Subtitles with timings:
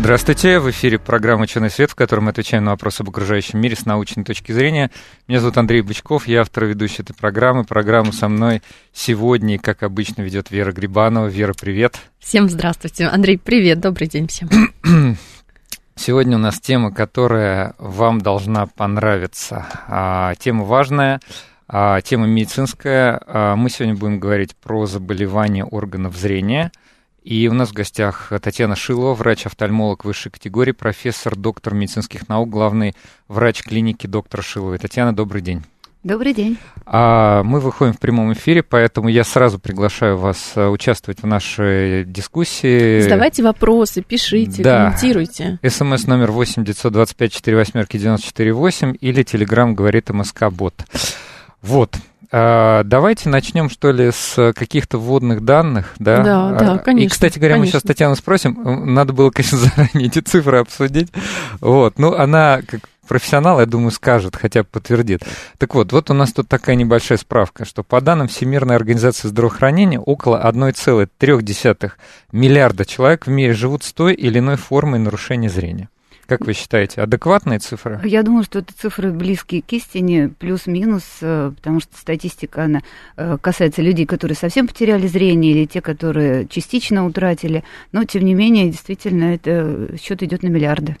[0.00, 3.76] Здравствуйте, в эфире программа «Ученый свет», в которой мы отвечаем на вопросы об окружающем мире
[3.76, 4.90] с научной точки зрения.
[5.28, 7.64] Меня зовут Андрей Бычков, я автор и ведущий этой программы.
[7.64, 8.62] Программу со мной
[8.94, 11.26] сегодня, как обычно, ведет Вера Грибанова.
[11.26, 12.00] Вера, привет.
[12.18, 13.08] Всем здравствуйте.
[13.08, 14.48] Андрей, привет, добрый день всем.
[15.96, 19.66] Сегодня у нас тема, которая вам должна понравиться.
[19.86, 21.20] А, тема важная,
[21.68, 23.20] а, тема медицинская.
[23.26, 26.72] А, мы сегодня будем говорить про заболевания органов зрения–
[27.30, 32.96] и у нас в гостях Татьяна Шилова, врач-офтальмолог высшей категории, профессор, доктор медицинских наук, главный
[33.28, 34.78] врач клиники доктора Шиловой.
[34.78, 35.62] Татьяна, добрый день.
[36.02, 36.58] Добрый день.
[36.86, 42.04] А, мы выходим в прямом эфире, поэтому я сразу приглашаю вас э, участвовать в нашей
[42.04, 43.00] дискуссии.
[43.02, 44.86] Задавайте вопросы, пишите, да.
[44.86, 45.60] комментируйте.
[45.64, 50.84] СМС номер 8 925 4 восьмерки 94 8 или Телеграм говорит МСК Бот.
[51.62, 51.96] Вот.
[52.32, 56.22] А, давайте начнем, что ли, с каких-то вводных данных, да?
[56.22, 57.06] Да, да, конечно.
[57.06, 57.66] И, кстати говоря, конечно.
[57.66, 61.12] мы сейчас Татьяну спросим, надо было, конечно, заранее эти цифры обсудить.
[61.60, 65.22] Вот, ну, она, как профессионал, я думаю, скажет, хотя бы подтвердит.
[65.58, 69.98] Так вот, вот у нас тут такая небольшая справка, что по данным Всемирной организации здравоохранения,
[69.98, 71.92] около 1,3
[72.30, 75.88] миллиарда человек в мире живут с той или иной формой нарушения зрения.
[76.30, 78.00] Как вы считаете, адекватные цифры?
[78.04, 82.82] Я думаю, что это цифры близкие к истине, плюс-минус, э, потому что статистика, она
[83.16, 87.64] э, касается людей, которые совсем потеряли зрение, или те, которые частично утратили.
[87.90, 90.96] Но, тем не менее, действительно, это счет идет на миллиарды.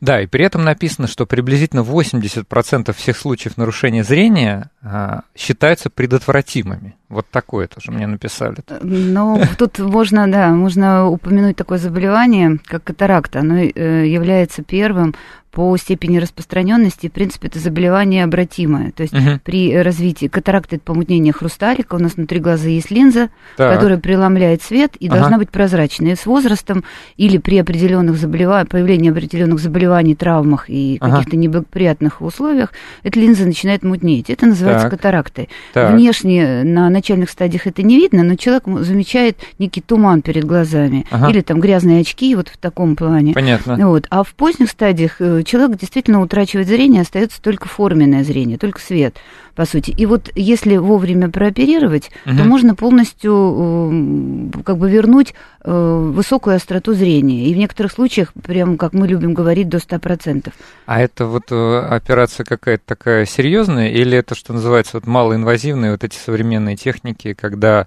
[0.00, 6.96] Да, и при этом написано, что приблизительно 80% всех случаев нарушения зрения а, считаются предотвратимыми.
[7.10, 8.58] Вот такое тоже мне написали.
[8.80, 13.40] Ну, тут можно, да, можно упомянуть такое заболевание, как катаракта.
[13.40, 15.14] Оно э, является первым
[15.50, 18.92] по степени распространенности, в принципе, это заболевание обратимое.
[18.92, 19.40] То есть угу.
[19.42, 23.74] при развитии катаракты это помутнение хрусталика, у нас внутри глаза есть линза, так.
[23.74, 25.18] которая преломляет свет и ага.
[25.18, 26.12] должна быть прозрачной.
[26.12, 26.84] И с возрастом
[27.16, 31.16] или при определенных заболеваниях, появлении определенных заболеваний, травмах и ага.
[31.16, 32.72] каких-то неблагоприятных условиях,
[33.02, 34.30] эта линза начинает мутнеть.
[34.30, 34.98] Это называется так.
[34.98, 35.48] катарактой.
[35.72, 35.92] Так.
[35.92, 41.28] Внешне на начальных стадиях это не видно, но человек замечает некий туман перед глазами ага.
[41.30, 43.32] или там грязные очки вот в таком плане.
[43.34, 43.76] Понятно.
[43.88, 44.06] Вот.
[44.10, 49.16] А в поздних стадиях э, человек действительно утрачивает зрение, остается только форменное зрение, только свет
[49.54, 49.90] по сути.
[49.90, 52.36] И вот если вовремя прооперировать, угу.
[52.36, 55.34] то можно полностью э, как бы вернуть
[55.64, 57.46] э, высокую остроту зрения.
[57.46, 60.52] И в некоторых случаях, прям как мы любим говорить, до 100%.
[60.86, 66.04] А это вот э, операция какая-то такая серьезная, или это, что называется, вот малоинвазивные вот
[66.04, 67.86] эти современные техники, когда,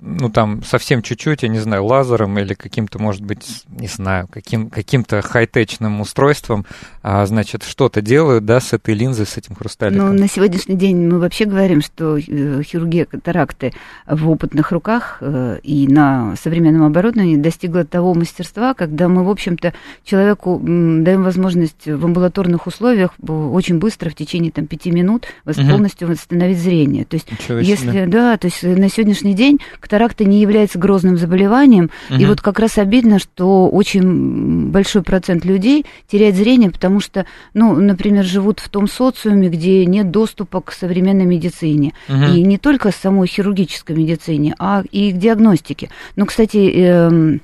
[0.00, 4.70] ну, там, совсем чуть-чуть, я не знаю, лазером или каким-то, может быть, не знаю, каким,
[4.70, 6.66] каким-то хай-течным устройством,
[7.02, 10.08] а, значит, что-то делают, да, с этой линзой, с этим хрусталиком?
[10.08, 13.72] Ну, на сегодняшний день мы вообще говорим, что э, хирургия катаракты
[14.06, 19.72] в опытных руках э, и на современном оборудовании достигла того мастерства, когда мы, в общем-то,
[20.04, 26.58] человеку даем возможность в амбулаторных условиях очень быстро, в течение там, пяти минут, полностью восстановить
[26.58, 27.04] зрение.
[27.04, 32.18] То есть, если, да, то есть на сегодняшний день катаракта не является грозным заболеванием, угу.
[32.18, 37.74] и вот как раз обидно, что очень большой процент людей теряет зрение, потому что, ну,
[37.74, 41.92] например, живут в том социуме, где нет доступа к современному современной медицине.
[42.08, 42.24] Угу.
[42.34, 45.90] И не только самой хирургической медицине, а и к диагностике.
[46.16, 47.38] Но, кстати, э,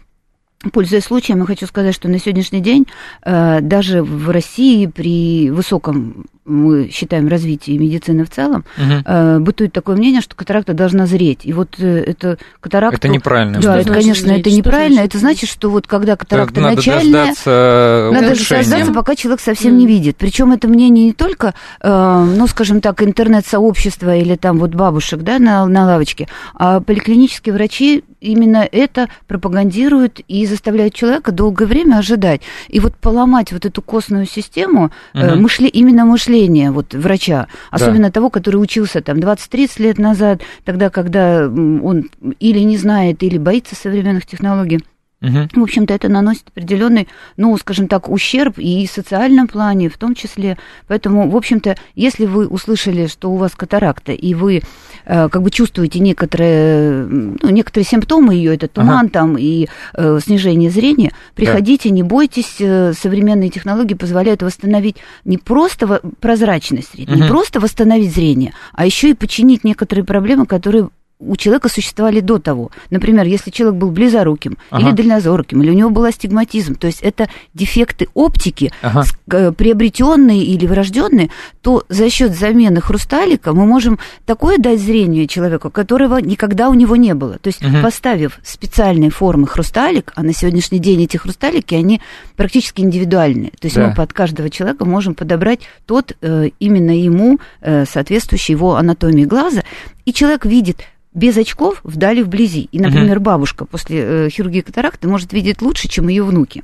[0.74, 2.86] Пользуясь случаем, я хочу сказать, что на сегодняшний день
[3.22, 8.94] э, даже в России при высоком мы считаем развитие медицины в целом, угу.
[9.04, 11.40] э, бытует такое мнение, что катаракта должна зреть.
[11.44, 12.96] И вот э, это катаракта...
[12.96, 13.60] Это неправильно.
[13.60, 14.40] Да, это, конечно, зреть?
[14.40, 14.96] это неправильно.
[14.96, 15.10] Значит?
[15.10, 17.26] Это значит, что вот когда катаракта надо начальная...
[17.26, 19.76] Дождаться надо дождаться, пока человек совсем mm.
[19.76, 20.16] не видит.
[20.16, 25.38] Причем это мнение не только, э, ну, скажем так, интернет-сообщества или там вот бабушек, да,
[25.38, 32.42] на, на лавочке, а поликлинические врачи именно это пропагандируют и заставляют человека долгое время ожидать.
[32.68, 35.22] И вот поломать вот эту костную систему, угу.
[35.22, 38.12] э, мышле, именно мышление мышления вот врача, особенно да.
[38.12, 43.74] того, который учился там 20-30 лет назад, тогда, когда он или не знает, или боится
[43.74, 44.80] современных технологий
[45.22, 45.60] Угу.
[45.60, 47.06] В общем-то, это наносит определенный,
[47.36, 50.56] ну, скажем так, ущерб и в социальном плане в том числе.
[50.88, 54.62] Поэтому, в общем-то, если вы услышали, что у вас катаракта, и вы
[55.04, 59.10] э, как бы чувствуете некоторые, ну, некоторые симптомы ее, это туман ага.
[59.10, 61.94] там и э, снижение зрения, приходите, да.
[61.94, 64.96] не бойтесь, э, современные технологии позволяют восстановить
[65.26, 67.22] не просто прозрачность зрения, угу.
[67.22, 70.88] не просто восстановить зрение, а еще и починить некоторые проблемы, которые
[71.20, 72.70] у человека существовали до того.
[72.90, 74.88] Например, если человек был близоруким ага.
[74.88, 79.04] или дальнозорким, или у него был астигматизм, то есть это дефекты оптики, ага.
[79.30, 81.30] Э, приобретенные или врожденные,
[81.60, 86.96] то за счет замены хрусталика мы можем такое дать зрение человеку, которого никогда у него
[86.96, 87.38] не было.
[87.38, 87.76] То есть угу.
[87.82, 92.00] поставив специальные формы хрусталик, а на сегодняшний день эти хрусталики, они
[92.36, 93.50] практически индивидуальные.
[93.60, 93.88] То есть да.
[93.88, 99.62] мы под каждого человека можем подобрать тот э, именно ему э, соответствующий его анатомии глаза,
[100.04, 102.68] и человек видит без очков вдали вблизи.
[102.72, 103.24] И, например, угу.
[103.24, 106.62] бабушка после э, хирургии катаракты может видеть лучше, чем ее внуки.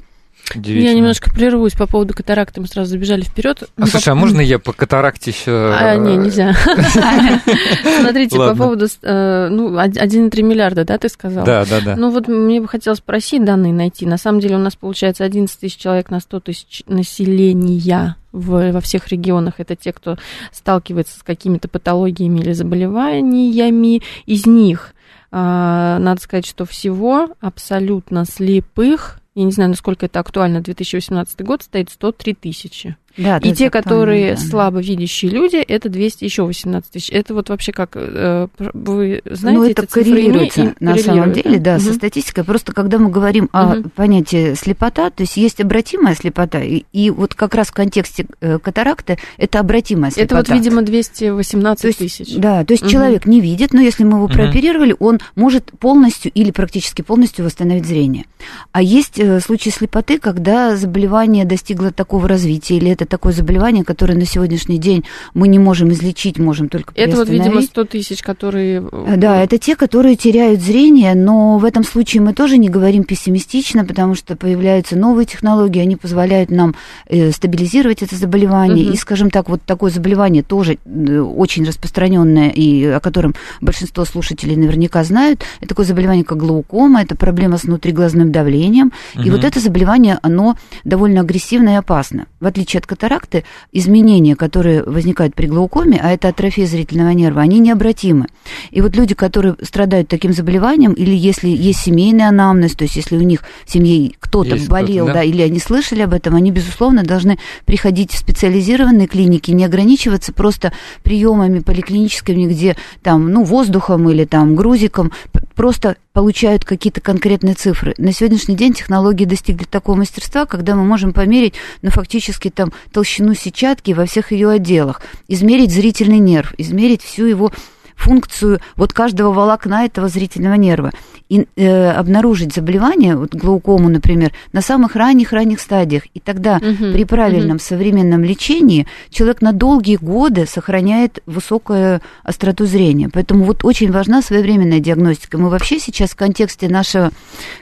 [0.54, 3.64] Я немножко прервусь по поводу катаракты, мы сразу забежали вперед.
[3.64, 4.12] А, ну, слушай, по...
[4.12, 5.74] а можно я по катаракте еще?
[5.74, 6.54] А, не, нельзя.
[8.00, 11.44] Смотрите, по поводу, э, ну, 1,3 миллиарда, да, ты сказал?
[11.44, 11.96] Да, да, да.
[11.96, 14.06] Ну, вот мне бы хотелось спросить, данные найти.
[14.06, 18.80] На самом деле у нас получается 11 тысяч человек на 100 тысяч населения в, во
[18.80, 19.54] всех регионах.
[19.58, 20.16] Это те, кто
[20.52, 24.02] сталкивается с какими-то патологиями или заболеваниями.
[24.26, 24.94] Из них,
[25.30, 31.62] а, надо сказать, что всего абсолютно слепых я не знаю, насколько это актуально, 2018 год
[31.62, 32.96] стоит 103 тысячи.
[33.16, 34.40] Да, и те, которые да.
[34.40, 37.10] слабовидящие люди, это 200, еще 18 тысяч.
[37.10, 41.82] Это вот вообще как, э, вы знаете, Ну, это коррелируется на самом деле, да, угу.
[41.82, 42.44] со статистикой.
[42.44, 43.50] Просто когда мы говорим угу.
[43.52, 48.26] о понятии слепота, то есть есть обратимая слепота, и, и вот как раз в контексте
[48.40, 50.40] э, катаракты это обратимая слепота.
[50.40, 52.36] Это вот, видимо, 218 тысяч.
[52.36, 52.90] Да, то есть угу.
[52.90, 57.86] человек не видит, но если мы его прооперировали, он может полностью или практически полностью восстановить
[57.86, 58.26] зрение.
[58.72, 64.14] А есть э, случаи слепоты, когда заболевание достигло такого развития, или это такое заболевание, которое
[64.14, 65.04] на сегодняшний день
[65.34, 68.88] мы не можем излечить, можем только Это вот, видимо, 100 тысяч, которые...
[68.90, 73.04] Э, да, это те, которые теряют зрение, но в этом случае мы тоже не говорим
[73.04, 76.74] пессимистично, потому что появляются новые технологии, они позволяют нам
[77.08, 78.86] э, стабилизировать это заболевание.
[78.86, 78.94] Угу.
[78.94, 84.56] И, скажем так, вот такое заболевание тоже э, очень распространенное, и о котором большинство слушателей
[84.56, 85.42] наверняка знают.
[85.60, 88.92] Это такое заболевание, как глаукома, это проблема с внутриглазным давлением.
[89.14, 89.22] Угу.
[89.24, 92.26] И вот это заболевание, оно довольно агрессивно и опасно.
[92.40, 97.58] В отличие от катаракты, изменения, которые возникают при глаукоме, а это атрофия зрительного нерва, они
[97.58, 98.26] необратимы.
[98.70, 103.16] И вот люди, которые страдают таким заболеванием, или если есть семейный анамнез, то есть если
[103.16, 105.20] у них в семье кто-то болел, кто да?
[105.20, 110.32] да, или они слышали об этом, они, безусловно, должны приходить в специализированные клиники, не ограничиваться
[110.32, 110.72] просто
[111.02, 115.12] приемами поликлиническими, где там, ну, воздухом или там грузиком,
[115.56, 117.94] просто получают какие-то конкретные цифры.
[117.98, 123.34] На сегодняшний день технологии достигли такого мастерства, когда мы можем померить, ну, фактически там толщину
[123.34, 127.50] сетчатки во всех ее отделах, измерить зрительный нерв, измерить всю его
[127.96, 130.92] функцию вот каждого волокна этого зрительного нерва
[131.28, 136.04] и э, обнаружить заболевание, вот глаукому, например, на самых ранних-ранних стадиях.
[136.14, 137.62] И тогда угу, при правильном угу.
[137.64, 143.08] современном лечении человек на долгие годы сохраняет высокую остроту зрения.
[143.12, 145.38] Поэтому вот очень важна своевременная диагностика.
[145.38, 147.10] Мы вообще сейчас в контексте нашего,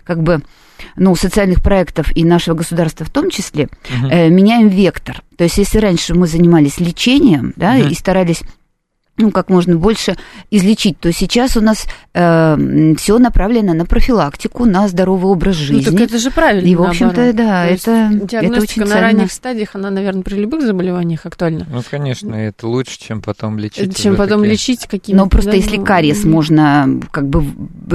[0.04, 0.42] как бы,
[0.96, 4.08] ну, социальных проектов и нашего государства в том числе, угу.
[4.10, 5.22] э, меняем вектор.
[5.36, 7.88] То есть, если раньше мы занимались лечением, да, угу.
[7.88, 8.42] и старались
[9.16, 10.16] ну, как можно больше
[10.50, 15.84] излечить, то сейчас у нас э, все направлено на профилактику, на здоровый образ жизни.
[15.86, 16.66] Ну, так это же правильно.
[16.66, 19.00] И, в общем-то, да, это, это очень на ценно.
[19.00, 21.66] ранних стадиях, она, наверное, при любых заболеваниях актуальна.
[21.70, 23.96] Ну, конечно, это лучше, чем потом лечить.
[23.96, 24.52] Чем потом такие...
[24.52, 25.24] лечить какими-то...
[25.24, 25.84] Но просто да, если ну...
[25.84, 27.44] кариес можно, как бы,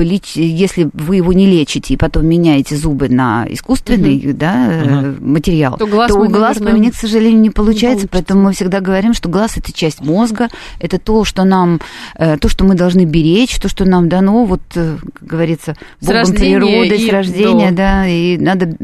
[0.01, 4.38] лечить, если вы его не лечите и потом меняете зубы на искусственный, угу.
[4.38, 5.25] да, угу.
[5.25, 8.10] материал, то, глаз, то глаз наверное, поменять, к сожалению, не получается, не получится.
[8.12, 10.48] Поэтому мы всегда говорим, что глаз– это часть мозга,
[10.79, 11.82] это то, что нам,
[12.20, 16.36] э, то, что мы должны беречь, то, что нам дано, вот, э, как говорится, Богом
[16.36, 17.78] природы, с рождения, до.
[17.78, 18.78] да, и надо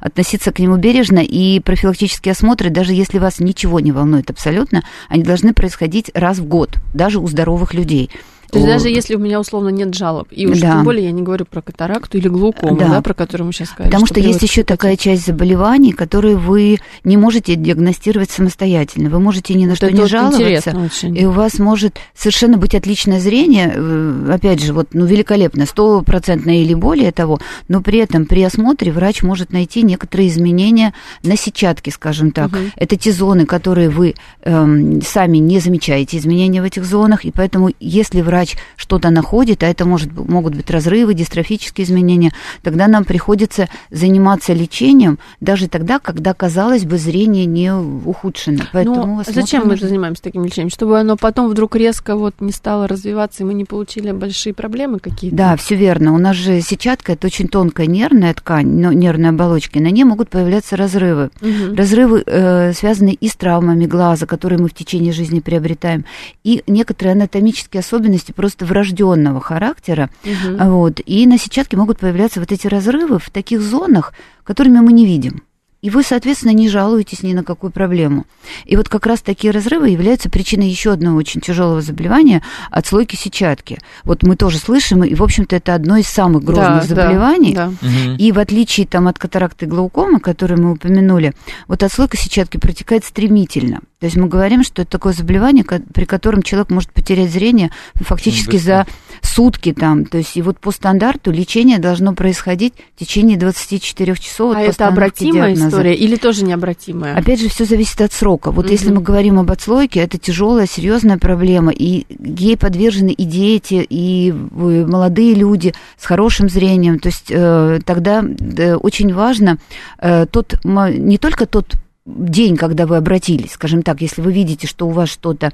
[0.00, 5.22] относиться к нему бережно, и профилактические осмотры, даже если вас ничего не волнует абсолютно, они
[5.22, 8.10] должны происходить раз в год, даже у здоровых людей.
[8.50, 10.72] То есть даже если у меня условно нет жалоб, и уж да.
[10.72, 12.88] тем более я не говорю про катаракту или глаукому, да.
[12.88, 13.90] Да, про которую мы сейчас говорим.
[13.90, 19.10] Потому что, что есть еще такая часть заболеваний, которые вы не можете диагностировать самостоятельно.
[19.10, 23.20] Вы можете ни на вот что не жаловаться, и у вас может совершенно быть отличное
[23.20, 27.38] зрение, э, опять же, вот, ну, великолепно, стопроцентное или более того,
[27.68, 32.48] но при этом при осмотре врач может найти некоторые изменения на сетчатке, скажем так.
[32.48, 32.58] Угу.
[32.76, 37.70] Это те зоны, которые вы эм, сами не замечаете, изменения в этих зонах, и поэтому
[37.78, 43.04] если врач врач что-то находит, а это может, могут быть разрывы, дистрофические изменения, тогда нам
[43.04, 48.64] приходится заниматься лечением даже тогда, когда, казалось бы, зрение не ухудшено.
[48.72, 49.88] Поэтому Но зачем мы нужно...
[49.88, 50.70] занимаемся таким лечением?
[50.70, 55.00] Чтобы оно потом вдруг резко вот не стало развиваться, и мы не получили большие проблемы
[55.00, 55.36] какие-то?
[55.36, 56.14] Да, все верно.
[56.14, 60.28] У нас же сетчатка– это очень тонкая нервная ткань, нервная оболочка, и на ней могут
[60.28, 61.30] появляться разрывы.
[61.40, 61.76] Угу.
[61.76, 66.04] Разрывы э, связаны и с травмами глаза, которые мы в течение жизни приобретаем,
[66.44, 70.10] и некоторые анатомические особенности просто врожденного характера.
[70.24, 70.70] Угу.
[70.70, 74.12] Вот, и на сетчатке могут появляться вот эти разрывы в таких зонах,
[74.44, 75.42] которыми мы не видим.
[75.80, 78.26] И вы, соответственно, не жалуетесь ни на какую проблему.
[78.64, 83.78] И вот как раз такие разрывы являются причиной еще одного очень тяжелого заболевания– отслойки сетчатки.
[84.02, 87.54] Вот мы тоже слышим, и, в общем-то, это одно из самых грозных да, заболеваний.
[87.54, 87.88] Да, да.
[88.18, 91.32] И в отличие там, от катаракты и глаукомы, которые мы упомянули,
[91.68, 93.80] вот отслойка сетчатки протекает стремительно.
[94.00, 98.56] То есть мы говорим, что это такое заболевание, при котором человек может потерять зрение фактически
[98.56, 98.86] за
[99.22, 100.04] сутки там.
[100.04, 104.56] То есть и вот по стандарту лечение должно происходить в течение 24 часов.
[104.56, 105.68] А это обратимая диагноза.
[105.68, 107.16] история или тоже необратимая?
[107.16, 108.50] Опять же, все зависит от срока.
[108.50, 108.72] Вот угу.
[108.72, 111.72] если мы говорим об отслойке, это тяжелая, серьезная проблема.
[111.72, 116.98] И ей подвержены и дети, и молодые люди с хорошим зрением.
[116.98, 119.58] То есть э, тогда э, очень важно
[119.98, 121.74] э, тот, не только тот
[122.08, 125.50] день, когда вы обратились, скажем так, если вы видите, что у вас что-то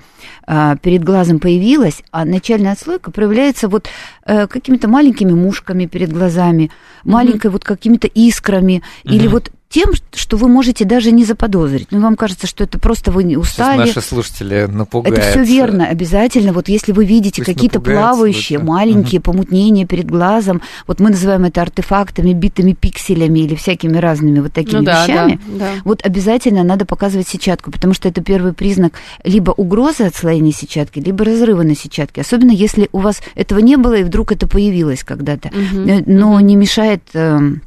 [0.47, 3.89] а, перед глазом появилось, а начальная отслойка проявляется вот
[4.25, 7.11] а, какими-то маленькими мушками перед глазами, mm-hmm.
[7.11, 9.15] маленькой вот какими-то искрами, mm-hmm.
[9.15, 11.89] или вот тем, что вы можете даже не заподозрить.
[11.91, 13.87] Ну, вам кажется, что это просто вы не устали.
[13.87, 15.23] Сейчас наши слушатели напугаются.
[15.23, 16.53] Это все верно, обязательно.
[16.53, 18.71] Вот если вы видите какие-то плавающие, лучше.
[18.71, 19.33] маленькие угу.
[19.33, 24.79] помутнения перед глазом, вот мы называем это артефактами, битыми пикселями или всякими разными вот такими
[24.79, 25.71] ну, да, вещами, да, да.
[25.85, 28.95] вот обязательно надо показывать сетчатку, потому что это первый признак
[29.25, 32.21] либо угрозы отслоения сетчатки, либо разрыва на сетчатке.
[32.21, 35.49] Особенно если у вас этого не было и вдруг это появилось когда-то.
[35.49, 36.05] Угу.
[36.07, 36.41] Но угу.
[36.41, 37.63] не мешает эм,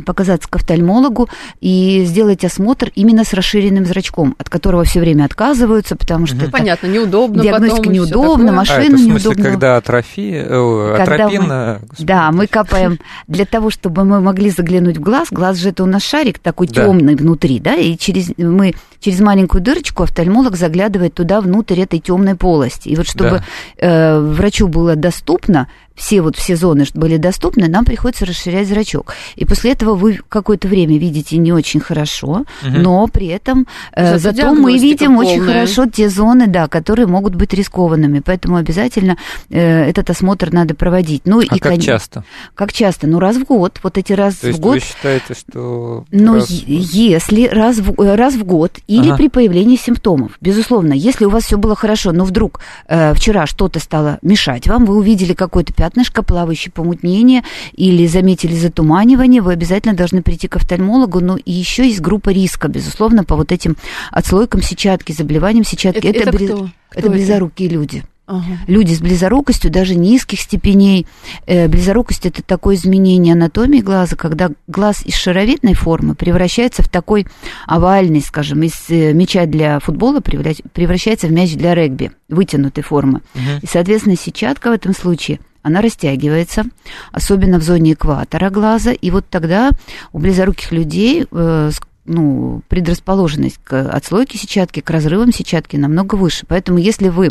[0.00, 1.28] показаться к офтальмологу
[1.60, 6.36] и сделать осмотр именно с расширенным зрачком, от которого все время отказываются, потому что...
[6.36, 6.42] Угу.
[6.44, 9.44] Это Понятно, неудобно Диагностика потом, неудобно, машина а, это в смысле, неудобна.
[9.44, 11.42] когда атрофия, э, когда атропин...
[11.42, 15.28] Мы, да, мы капаем для того, чтобы мы могли заглянуть в глаз.
[15.30, 16.84] Глаз же это у нас шарик такой да.
[16.84, 22.36] темный внутри, да, и через мы через маленькую дырочку офтальмолог заглядывает туда внутрь этой темной
[22.36, 22.88] полости.
[22.88, 23.42] И вот чтобы
[23.80, 24.16] да.
[24.16, 29.14] э, врачу было доступно, все вот все зоны были доступны, нам приходится расширять зрачок.
[29.36, 32.46] И после этого вы какое-то время видите не очень хорошо, угу.
[32.62, 35.32] но при этом э, зато мы видим полная.
[35.32, 38.20] очень хорошо те зоны, да, которые могут быть рискованными.
[38.24, 39.16] Поэтому обязательно
[39.50, 41.22] э, этот осмотр надо проводить.
[41.24, 42.24] Ну, а и, как часто?
[42.54, 43.06] Как часто?
[43.06, 43.80] Ну, раз в год.
[43.82, 44.74] Вот эти раз То в год.
[44.74, 46.04] Вы считаете, что.
[46.10, 46.50] Ну, раз...
[46.50, 49.16] если раз в, э, раз в год или ага.
[49.16, 50.32] при появлении симптомов.
[50.40, 54.84] Безусловно, если у вас все было хорошо, но вдруг э, вчера что-то стало мешать вам,
[54.84, 61.18] вы увидели какой-то пятнышко, плавающее помутнение или заметили затуманивание, вы обязательно должны прийти к офтальмологу.
[61.18, 63.76] Ну и еще есть группа риска, безусловно, по вот этим
[64.12, 66.06] отслойкам сетчатки, заболеваниям сетчатки.
[66.06, 66.68] Это, это, это, кто?
[66.94, 68.04] это близорукие люди.
[68.26, 68.58] Ага.
[68.68, 71.06] Люди с близорукостью, даже низких степеней.
[71.46, 77.26] Э, близорукость это такое изменение анатомии глаза, когда глаз из шаровидной формы превращается в такой
[77.66, 83.22] овальный, скажем, из э, мяча для футбола превращается в мяч для регби, вытянутой формы.
[83.34, 83.42] Угу.
[83.62, 86.64] И, соответственно, сетчатка в этом случае она растягивается,
[87.12, 89.70] особенно в зоне экватора глаза, и вот тогда
[90.12, 91.70] у близоруких людей э,
[92.04, 96.46] ну, предрасположенность к отслойке сетчатки, к разрывам сетчатки намного выше.
[96.48, 97.30] Поэтому если вы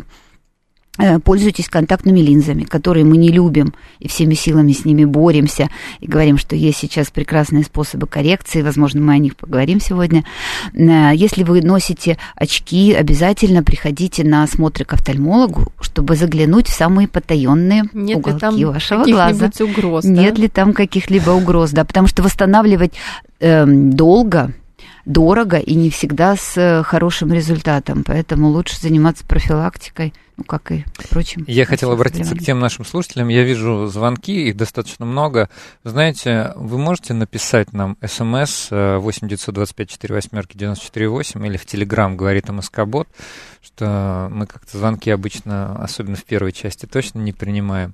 [1.23, 5.69] пользуйтесь контактными линзами, которые мы не любим, и всеми силами с ними боремся,
[5.99, 10.25] и говорим, что есть сейчас прекрасные способы коррекции, возможно, мы о них поговорим сегодня.
[10.73, 17.07] Э, если вы носите очки, обязательно приходите на осмотры к офтальмологу, чтобы заглянуть в самые
[17.07, 19.49] потаенные Нет уголки ли там вашего глаза.
[19.59, 20.41] Угроз, Нет да?
[20.41, 22.93] ли там каких-либо угроз, да, потому что восстанавливать
[23.39, 24.53] э, долго
[25.05, 28.03] дорого и не всегда с э, хорошим результатом.
[28.05, 31.43] Поэтому лучше заниматься профилактикой, ну, как и прочим.
[31.47, 33.27] Я хотел обратиться к тем нашим слушателям.
[33.27, 35.49] Я вижу звонки, их достаточно много.
[35.83, 42.17] Знаете, вы можете написать нам смс 8 925 4 восьмерки 94 8 или в Телеграм
[42.17, 43.07] говорит МСК-бот
[43.63, 47.93] что мы как-то звонки обычно, особенно в первой части, точно не принимаем.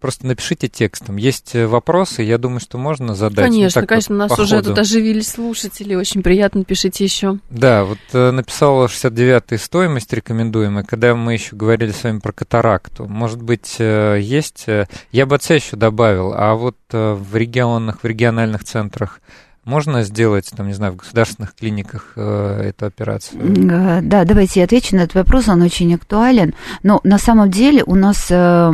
[0.00, 1.16] Просто напишите текстом.
[1.16, 3.46] Есть э, вопросы, я думаю, что можно задать.
[3.46, 7.38] Конечно, так, конечно, у нас уже тут оживились слушатели, очень приятно, пишите еще.
[7.50, 13.06] Да, вот э, написала 69-я стоимость рекомендуемая, когда мы еще говорили с вами про катаракту.
[13.06, 14.66] Может быть, э, есть,
[15.12, 19.20] я бы отца еще добавил, а вот в регионах, в региональных центрах
[19.68, 23.38] можно сделать, там, не знаю, в государственных клиниках э, эту операцию?
[23.70, 26.54] Э, да, давайте я отвечу на этот вопрос, он очень актуален.
[26.82, 28.72] Но на самом деле у нас э,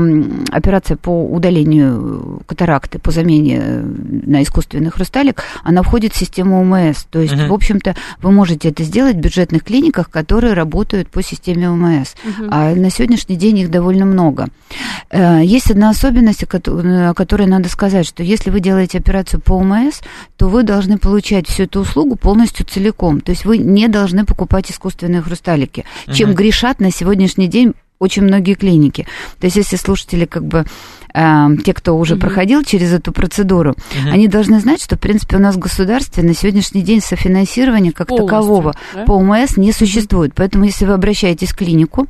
[0.50, 7.04] операция по удалению катаракты, по замене на искусственный хрусталик, она входит в систему ОМС.
[7.10, 7.48] То есть, uh-huh.
[7.48, 12.14] в общем-то, вы можете это сделать в бюджетных клиниках, которые работают по системе ОМС.
[12.14, 12.48] Uh-huh.
[12.52, 14.46] А на сегодняшний день их довольно много.
[15.12, 20.00] Есть одна особенность, о которой надо сказать, что если вы делаете операцию по ОМС,
[20.36, 23.20] то вы должны получать всю эту услугу полностью целиком.
[23.20, 26.38] То есть вы не должны покупать искусственные хрусталики, чем угу.
[26.38, 29.06] грешат на сегодняшний день очень многие клиники.
[29.40, 30.64] То есть если слушатели как бы
[31.14, 32.22] те, кто уже угу.
[32.22, 34.10] проходил через эту процедуру, угу.
[34.10, 38.08] они должны знать, что, в принципе, у нас в государстве на сегодняшний день софинансирования как
[38.08, 39.04] Полностью, такового да?
[39.04, 40.30] по ОМС не существует.
[40.30, 40.36] Угу.
[40.36, 42.08] Поэтому, если вы обращаетесь в клинику,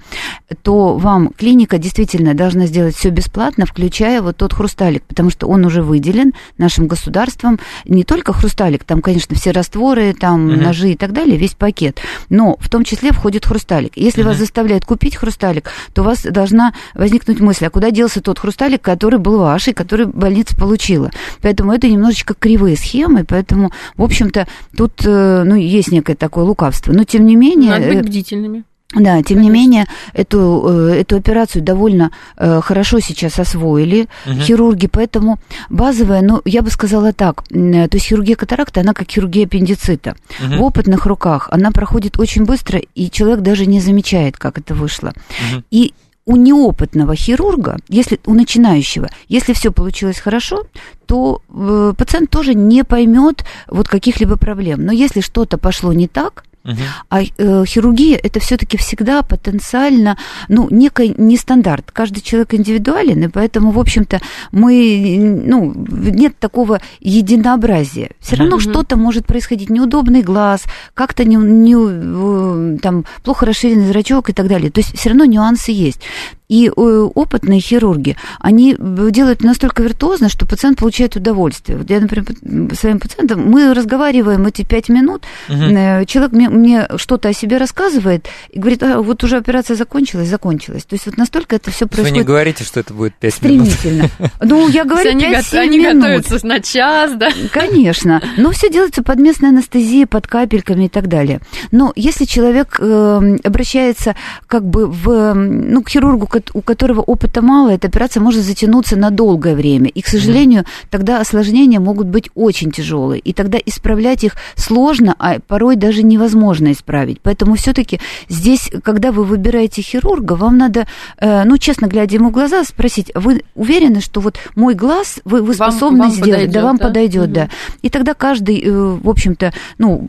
[0.62, 5.66] то вам клиника действительно должна сделать все бесплатно, включая вот тот хрусталик, потому что он
[5.66, 7.58] уже выделен нашим государством.
[7.84, 10.61] Не только хрусталик, там, конечно, все растворы, там, угу.
[10.61, 12.00] ножи и так далее, весь пакет.
[12.30, 13.96] Но в том числе входит хрусталик.
[13.96, 14.30] Если угу.
[14.30, 18.80] вас заставляют купить хрусталик, то у вас должна возникнуть мысль, а куда делся тот хрусталик,
[18.94, 21.10] который был ваш и который больница получила.
[21.42, 24.46] Поэтому это немножечко кривые схемы, поэтому, в общем-то,
[24.76, 26.92] тут э, ну, есть некое такое лукавство.
[26.92, 27.70] Но, тем не менее...
[27.70, 28.64] Надо быть э, бдительными.
[28.94, 29.40] Да, тем Конечно.
[29.40, 34.38] не менее, эту, э, эту операцию довольно хорошо сейчас освоили угу.
[34.38, 39.46] хирурги, поэтому базовая, ну, я бы сказала так, то есть хирургия катаракта, она как хирургия
[39.46, 40.14] аппендицита.
[40.38, 40.58] Угу.
[40.58, 45.08] В опытных руках она проходит очень быстро, и человек даже не замечает, как это вышло.
[45.08, 45.62] Угу.
[45.72, 45.92] И
[46.26, 50.66] у неопытного хирурга, если у начинающего, если все получилось хорошо,
[51.07, 54.85] то э, пациент тоже не поймет вот каких-либо проблем.
[54.85, 56.76] Но если что-то пошло не так, Угу.
[57.11, 60.16] А э, хирургия это все-таки всегда потенциально,
[60.49, 61.90] ну, некий нестандарт.
[61.92, 68.12] Каждый человек индивидуален, и поэтому, в общем-то, мы, ну, нет такого единообразия.
[68.21, 68.62] Все равно угу.
[68.62, 74.71] что-то может происходить, неудобный глаз, как-то не, не, там, плохо расширенный зрачок и так далее.
[74.71, 76.00] То есть все равно нюансы есть.
[76.48, 81.78] И э, опытные хирурги, они делают настолько виртуозно, что пациент получает удовольствие.
[81.78, 82.26] Вот я, например,
[82.74, 85.58] своим пациентам, мы разговариваем эти пять минут, угу.
[86.06, 90.84] человек мне, мне что-то о себе рассказывает и говорит, а, вот уже операция закончилась, закончилась.
[90.84, 92.12] То есть вот настолько это все происходит.
[92.12, 93.68] Вы не говорите, что это будет пять минут.
[93.68, 94.10] Стремительно.
[94.42, 95.54] Ну, я говорю, они, минут.
[95.54, 97.30] Они готовятся на час, да?
[97.52, 98.22] Конечно.
[98.36, 101.40] Но все делается под местной анестезией, под капельками и так далее.
[101.70, 104.14] Но если человек э, обращается
[104.46, 109.10] как бы в, ну, к хирургу, у которого опыта мало, эта операция может затянуться на
[109.10, 109.88] долгое время.
[109.88, 110.86] И, к сожалению, mm-hmm.
[110.90, 113.20] тогда осложнения могут быть очень тяжелые.
[113.20, 117.20] И тогда исправлять их сложно, а порой даже невозможно исправить.
[117.20, 120.86] Поэтому все-таки здесь, когда вы выбираете хирурга, вам надо,
[121.18, 125.42] э, ну, честно глядя ему в глаза, спросить, вы уверены, что вот мой глаз вы,
[125.42, 126.32] вы способны вам, сделать?
[126.32, 126.86] Подойдет, да, вам да?
[126.86, 127.32] подойдет, mm-hmm.
[127.32, 127.49] да.
[127.82, 130.08] И тогда каждый, э, в общем-то, ну,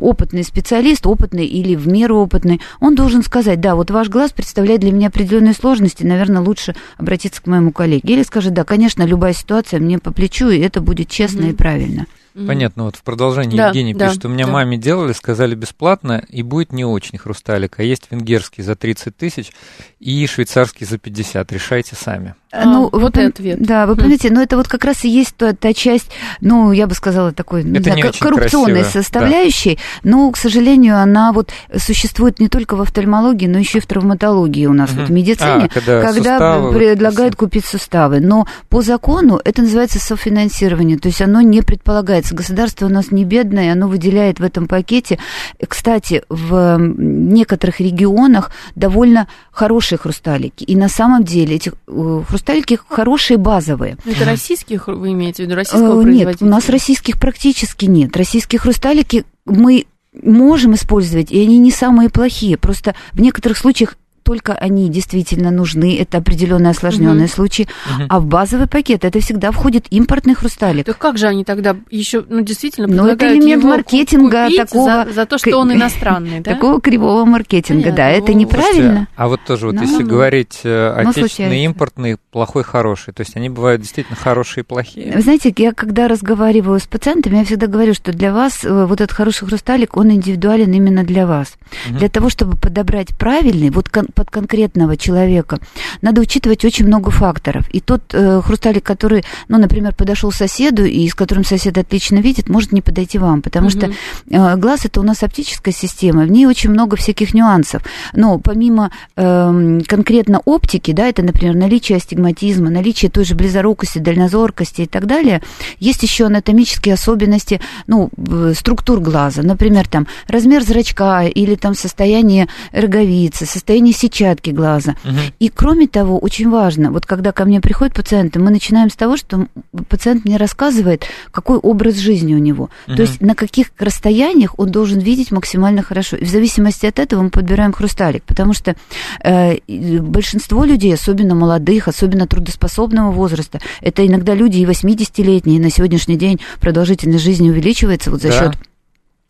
[0.00, 4.80] опытный специалист, опытный или в меру опытный, он должен сказать, да, вот ваш глаз представляет
[4.80, 8.14] для меня определенную сложность, сложности, наверное, лучше обратиться к моему коллеге.
[8.14, 11.50] Или скажет, да, конечно, любая ситуация мне по плечу, и это будет честно mm-hmm.
[11.50, 12.06] и правильно.
[12.46, 14.52] Понятно, вот в продолжении да, Евгений да, пишет, у меня да.
[14.52, 19.50] маме делали, сказали бесплатно, и будет не очень хрусталик, а есть венгерский за 30 тысяч
[19.98, 22.36] и швейцарский за 50, решайте сами.
[22.52, 23.60] А, ну, а, вот и ответ.
[23.60, 23.98] Да, вы хм.
[23.98, 27.32] понимаете, но это вот как раз и есть та, та часть, ну, я бы сказала,
[27.32, 29.02] такой не знаю, не коррупционной красиво.
[29.02, 30.10] составляющей, да.
[30.10, 34.66] но, к сожалению, она вот существует не только в офтальмологии, но еще и в травматологии
[34.66, 35.00] у нас, угу.
[35.00, 38.20] вот в медицине, а, когда, когда суставы, предлагают вот, купить суставы.
[38.20, 42.34] Но по закону это называется софинансирование, то есть оно не предполагается.
[42.34, 45.18] Государство у нас не бедное, оно выделяет в этом пакете.
[45.66, 50.62] Кстати, в некоторых регионах довольно хорошие хрусталики.
[50.62, 53.96] И на самом деле эти э, хрусталики хорошие, базовые.
[54.04, 58.16] Это российских вы имеете в виду, российского э, Нет, у нас российских практически нет.
[58.16, 59.86] Российские хрусталики мы
[60.22, 62.56] можем использовать, и они не самые плохие.
[62.56, 67.32] Просто в некоторых случаях только они действительно нужны, это определенные осложненные угу.
[67.32, 68.06] случаи, угу.
[68.08, 70.84] а в базовый пакет это всегда входит импортный хрусталик.
[70.84, 75.04] Так как же они тогда еще, ну, действительно Ну, это элемент маркетинга такого...
[75.06, 76.54] За, за то, что он иностранный, да?
[76.54, 77.96] Такого кривого маркетинга, Понятно.
[77.96, 79.06] да, это неправильно.
[79.14, 83.80] а вот тоже, вот если говорить э, отечественный, импортный, плохой, хороший, то есть они бывают
[83.80, 85.12] действительно хорошие и плохие?
[85.12, 89.00] Вы знаете, я когда разговариваю с пациентами, я всегда говорю, что для вас э, вот
[89.00, 91.56] этот хороший хрусталик, он индивидуален именно для вас.
[91.88, 91.98] Угу.
[91.98, 95.58] Для того, чтобы подобрать правильный, вот кон- под конкретного человека,
[96.00, 97.68] надо учитывать очень много факторов.
[97.70, 102.48] И тот э, хрусталик, который, ну, например, подошел соседу, и с которым сосед отлично видит,
[102.48, 103.78] может не подойти вам, потому угу.
[103.78, 103.90] что
[104.30, 107.82] э, глаз это у нас оптическая система, в ней очень много всяких нюансов.
[108.14, 114.82] Но помимо э, конкретно оптики, да, это, например, наличие астигматизма, наличие той же близорукости, дальнозоркости
[114.82, 115.42] и так далее,
[115.78, 118.10] есть еще анатомические особенности, ну,
[118.54, 124.96] структур глаза, например, там размер зрачка или там состояние роговицы, состояние сетчатки глаза.
[125.04, 125.18] Угу.
[125.40, 129.16] И кроме того, очень важно, вот когда ко мне приходят пациенты, мы начинаем с того,
[129.16, 129.46] что
[129.88, 132.70] пациент мне рассказывает, какой образ жизни у него.
[132.86, 132.96] Угу.
[132.96, 136.16] То есть на каких расстояниях он должен видеть максимально хорошо.
[136.16, 138.76] И в зависимости от этого мы подбираем хрусталик, потому что
[139.24, 139.58] э,
[140.00, 146.40] большинство людей, особенно молодых, особенно трудоспособного возраста, это иногда люди и 80-летние, на сегодняшний день
[146.60, 148.38] продолжительность жизни увеличивается вот за да.
[148.38, 148.56] счет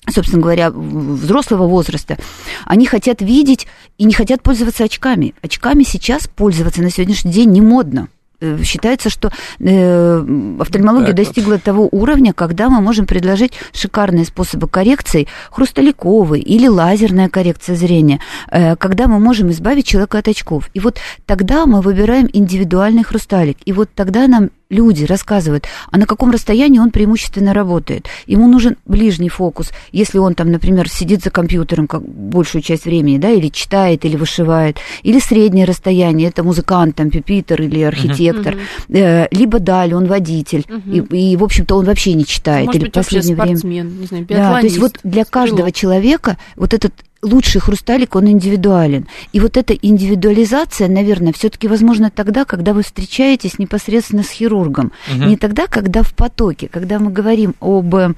[0.08, 2.16] собственно говоря, взрослого возраста,
[2.64, 3.66] они хотят видеть
[3.98, 5.34] и не хотят пользоваться очками.
[5.42, 8.08] Очками сейчас пользоваться на сегодняшний день не модно.
[8.38, 11.62] Э, считается, что э, офтальмология так достигла вот.
[11.62, 18.76] того уровня, когда мы можем предложить шикарные способы коррекции, хрусталиковый или лазерная коррекция зрения, э,
[18.76, 20.68] когда мы можем избавить человека от очков.
[20.74, 23.56] И вот тогда мы выбираем индивидуальный хрусталик.
[23.64, 28.08] И вот тогда нам люди рассказывают, а на каком расстоянии он преимущественно работает.
[28.26, 33.18] Ему нужен ближний фокус, если он там, например, сидит за компьютером как большую часть времени,
[33.18, 38.56] да, или читает, или вышивает, или среднее расстояние, это музыкант, там, пюпитер или архитектор,
[38.88, 39.28] uh-huh.
[39.30, 41.08] либо даль, он водитель, uh-huh.
[41.10, 42.66] и, и, в общем-то, он вообще не читает.
[42.66, 43.82] Может или быть, последнее время.
[43.82, 49.06] не знаю, да, то есть вот для каждого человека вот этот лучший хрусталик, он индивидуален.
[49.32, 54.92] И вот эта индивидуализация, наверное, все-таки возможно тогда, когда вы встречаетесь непосредственно с хирургом.
[55.10, 55.24] Угу.
[55.24, 58.12] Не тогда, когда в потоке, когда мы говорим об э,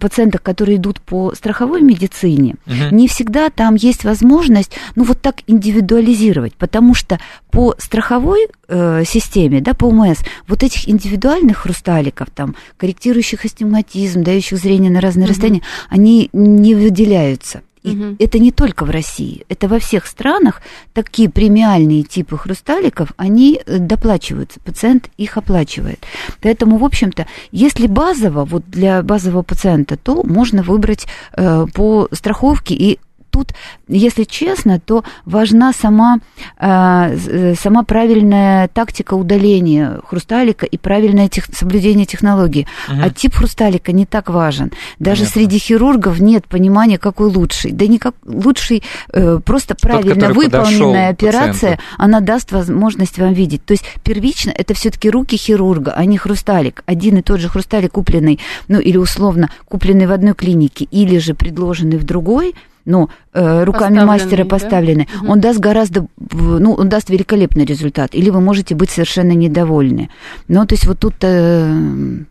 [0.00, 2.94] пациентах, которые идут по страховой медицине, угу.
[2.94, 7.18] не всегда там есть возможность, ну, вот так индивидуализировать, потому что
[7.50, 14.58] по страховой э, системе, да, по УМС, вот этих индивидуальных хрусталиков, там, корректирующих астигматизм, дающих
[14.58, 15.30] зрение на разные угу.
[15.30, 17.62] расстояния, они не выделяются.
[17.82, 18.16] И угу.
[18.18, 20.60] это не только в России, это во всех странах
[20.92, 26.04] такие премиальные типы хрусталиков, они э, доплачиваются, пациент их оплачивает.
[26.42, 32.74] Поэтому, в общем-то, если базово, вот для базового пациента, то можно выбрать э, по страховке
[32.74, 32.98] и
[33.30, 33.54] тут,
[33.88, 36.18] если честно, то важна сама,
[36.58, 42.66] э, сама правильная тактика удаления хрусталика и правильное тех, соблюдение технологии.
[42.88, 43.00] Угу.
[43.02, 44.72] А тип хрусталика не так важен.
[44.98, 45.40] Даже Понятно.
[45.40, 47.72] среди хирургов нет понимания, какой лучший.
[47.72, 51.82] Да никак лучший, э, просто Тот, правильно выполненная операция, пациенту.
[51.98, 53.64] она даст возможность вам видеть.
[53.64, 56.82] То есть первично это все-таки руки хирурга, а не хрусталик.
[56.86, 58.38] Один и тот же хрусталик купленный,
[58.68, 64.02] ну или условно купленный в одной клинике, или же предложенный в другой, ну, э, руками
[64.04, 65.30] мастера поставлены, да?
[65.30, 68.14] он даст гораздо, ну, он даст великолепный результат.
[68.14, 70.10] Или вы можете быть совершенно недовольны.
[70.48, 71.68] Ну, то есть вот тут э,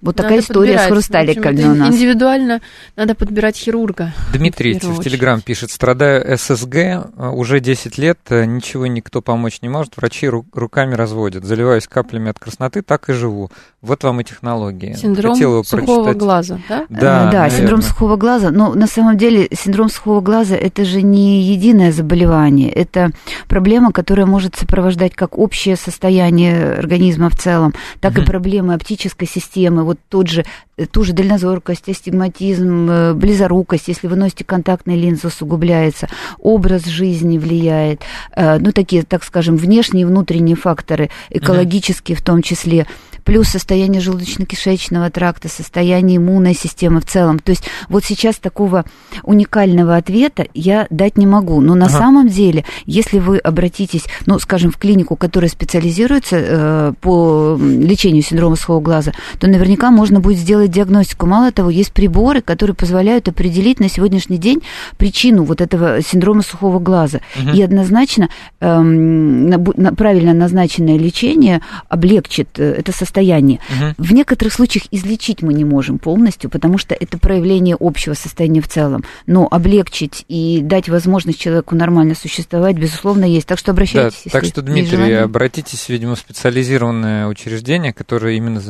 [0.02, 0.86] вот надо такая история подбирать.
[0.86, 1.96] с хрусталиками у нас.
[1.96, 2.62] Индивидуально
[2.96, 4.14] надо подбирать хирурга.
[4.34, 9.62] Дмитрий в, в Телеграм пишет, страдаю ССГ, э, уже 10 лет, э, ничего никто помочь
[9.62, 13.52] не может, врачи руками разводят, заливаюсь каплями от красноты, так и живу.
[13.82, 14.94] Вот вам и технологии.
[14.94, 16.18] Синдром сухого прочитать.
[16.18, 16.86] глаза, да?
[16.90, 18.52] Да, да синдром сухого глаза.
[18.52, 23.12] Но на самом деле синдром сухого глаза это же не единое заболевание, это
[23.48, 28.24] проблема, которая может сопровождать как общее состояние организма в целом, так mm-hmm.
[28.24, 29.84] и проблемы оптической системы.
[29.84, 30.46] Вот тот же,
[30.78, 37.38] э, ту же дальнозоркость, астигматизм, э, близорукость, если вы носите контактные линзы, усугубляется, образ жизни
[37.38, 38.02] влияет,
[38.36, 42.22] э, ну, такие, так скажем, внешние и внутренние факторы, экологические mm-hmm.
[42.22, 42.88] в том числе
[43.30, 47.38] плюс состояние желудочно-кишечного тракта, состояние иммунной системы в целом.
[47.38, 48.86] То есть вот сейчас такого
[49.22, 51.62] уникального ответа я дать не могу.
[51.62, 51.96] Но на ага.
[51.96, 58.56] самом деле, если вы обратитесь, ну, скажем, в клинику, которая специализируется э, по лечению синдрома
[58.56, 61.28] сухого глаза, то наверняка можно будет сделать диагностику.
[61.28, 64.64] Мало того, есть приборы, которые позволяют определить на сегодняшний день
[64.98, 67.20] причину вот этого синдрома сухого глаза.
[67.40, 67.56] Угу.
[67.56, 69.60] И однозначно э,
[69.96, 73.60] правильно назначенное лечение облегчит э, это состояние состоянии.
[73.70, 74.06] Угу.
[74.06, 78.68] В некоторых случаях излечить мы не можем полностью, потому что это проявление общего состояния в
[78.68, 79.04] целом.
[79.28, 83.48] Но облегчить и дать возможность человеку нормально существовать, безусловно, есть.
[83.48, 84.22] Так что обращайтесь.
[84.26, 88.62] Да, так что, Дмитрий, обратитесь, видимо, в специализированное учреждение, которое именно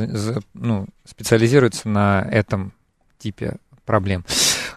[0.53, 2.73] ну, специализируется на этом
[3.19, 4.23] типе проблем.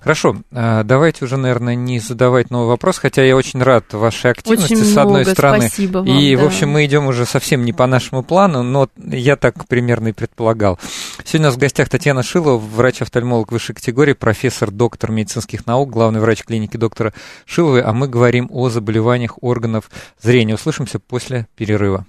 [0.03, 4.75] Хорошо, а, давайте уже, наверное, не задавать новый вопрос, хотя я очень рад вашей активности
[4.75, 5.69] очень с одной много, стороны.
[5.69, 6.43] Спасибо вам, и, да.
[6.43, 10.13] в общем, мы идем уже совсем не по нашему плану, но я так примерно и
[10.13, 10.81] предполагал.
[11.25, 16.21] Сегодня у нас в гостях Татьяна Шилова, врач-офтальмолог высшей категории, профессор, доктор медицинских наук, главный
[16.21, 17.13] врач клиники доктора
[17.47, 19.89] Шиловой, а мы говорим о заболеваниях органов
[20.21, 20.55] зрения.
[20.55, 22.07] Услышимся после перерыва.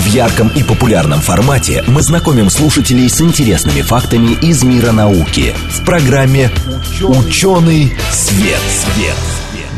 [0.00, 5.84] В ярком и популярном формате мы знакомим слушателей с интересными фактами из мира науки в
[5.84, 6.48] программе
[7.02, 8.58] «Ученый свет».
[8.60, 9.14] свет.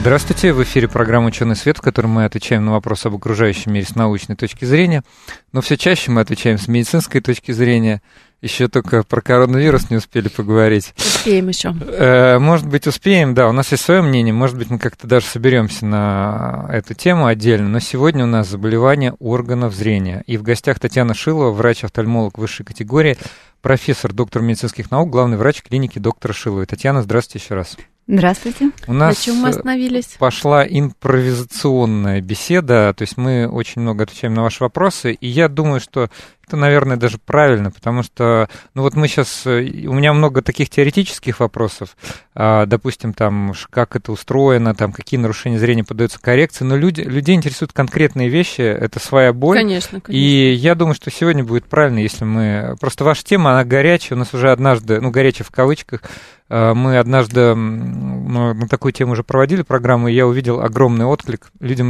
[0.00, 3.84] Здравствуйте, в эфире программа «Ученый свет», в которой мы отвечаем на вопросы об окружающем мире
[3.84, 5.02] с научной точки зрения,
[5.50, 8.00] но все чаще мы отвечаем с медицинской точки зрения.
[8.42, 10.92] Еще только про коронавирус не успели поговорить.
[10.98, 11.72] Успеем еще.
[11.80, 13.48] Э, может быть, успеем, да.
[13.48, 14.34] У нас есть свое мнение.
[14.34, 17.68] Может быть, мы как-то даже соберемся на эту тему отдельно.
[17.68, 20.24] Но сегодня у нас заболевание органов зрения.
[20.26, 23.16] И в гостях Татьяна Шилова, врач-офтальмолог высшей категории,
[23.60, 26.66] профессор, доктор медицинских наук, главный врач клиники доктора Шиловой.
[26.66, 27.76] Татьяна, здравствуйте еще раз.
[28.08, 28.70] Здравствуйте.
[28.88, 30.16] У нас На чем мы остановились?
[30.18, 35.80] пошла импровизационная беседа, то есть мы очень много отвечаем на ваши вопросы, и я думаю,
[35.80, 36.10] что
[36.52, 41.40] это, наверное, даже правильно, потому что, ну вот мы сейчас, у меня много таких теоретических
[41.40, 41.96] вопросов,
[42.34, 47.34] а, допустим, там, как это устроено, там, какие нарушения зрения поддаются коррекции, но люди, людей
[47.34, 49.56] интересуют конкретные вещи, это своя боль.
[49.56, 50.12] Конечно, конечно.
[50.12, 52.76] И я думаю, что сегодня будет правильно, если мы...
[52.78, 56.02] Просто ваша тема, она горячая, у нас уже однажды, ну, горячая в кавычках,
[56.50, 61.50] а, мы однажды ну, на такую тему уже проводили программу, и я увидел огромный отклик.
[61.60, 61.88] Людям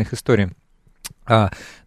[0.00, 0.46] их истории.
[0.46, 0.54] А,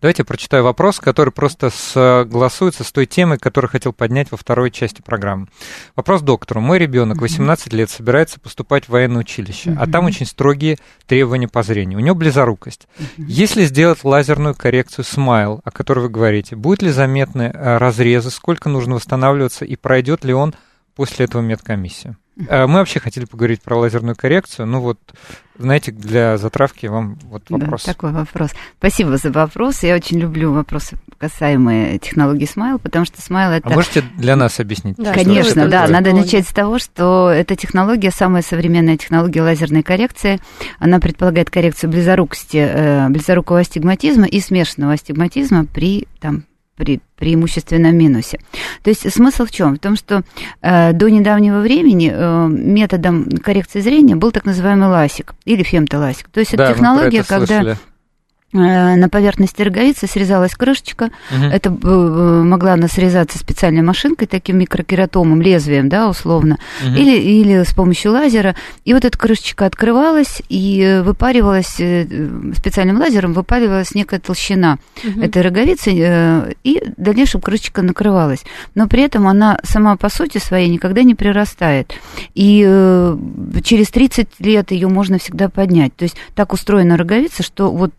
[0.01, 4.71] давайте я прочитаю вопрос, который просто согласуется с той темой, которую хотел поднять во второй
[4.71, 5.47] части программы.
[5.95, 6.61] Вопрос доктору.
[6.61, 11.63] Мой ребенок 18 лет собирается поступать в военное училище, а там очень строгие требования по
[11.63, 11.99] зрению.
[11.99, 12.87] У него близорукость.
[13.17, 18.69] Если сделать лазерную коррекцию смайл, о которой вы говорите, будет ли заметны э, разрезы, сколько
[18.69, 20.53] нужно восстанавливаться и пройдет ли он
[20.95, 22.17] после этого медкомиссию?
[22.47, 24.67] Э, Мы вообще хотели поговорить про лазерную коррекцию.
[24.67, 24.99] Ну вот,
[25.57, 27.85] знаете, для затравки вам вот вопрос.
[27.85, 28.51] Да, такой вопрос.
[28.77, 29.83] Спасибо за вопрос.
[29.83, 33.67] Я очень люблю вопросы, касаемые технологии Смайл, потому что Смайл это...
[33.67, 34.95] А можете для нас объяснить?
[34.97, 35.81] Да, Конечно, да.
[35.81, 35.93] такое?
[35.93, 40.39] Надо начать с того, что эта технология, самая современная технология лазерной коррекции,
[40.79, 46.45] она предполагает коррекцию близорукости, э, близорукого астигматизма и смешанного астигматизма при там,
[46.79, 48.39] при преимущественном минусе.
[48.81, 49.75] То есть смысл в чем?
[49.75, 50.23] В том, что
[50.61, 56.29] э, до недавнего времени э, методом коррекции зрения был так называемый ласик или фемтоласик.
[56.29, 57.77] То есть Да, это технология, это когда слышали.
[58.53, 61.43] Э, на поверхности роговицы срезалась крышечка, Мгм.
[61.45, 66.95] это э, могла она срезаться специальной машинкой, таким микрокератомом, лезвием, да, условно, Мгм.
[66.95, 68.55] или, или с помощью лазера.
[68.85, 71.79] И вот эта крышечка открывалась и э, выпаривалась
[72.57, 75.21] специальным лазером, выпаривалась некая толщина Мгм.
[75.21, 75.91] этой роговицы,
[76.63, 78.43] и в дальнейшем крышечка накрывалась.
[78.75, 81.93] Но при этом она сама по сути своей никогда не прирастает.
[82.35, 82.59] И
[83.63, 85.95] через 30 лет ее можно всегда поднять.
[85.95, 87.93] То есть так устроена роговица, что вот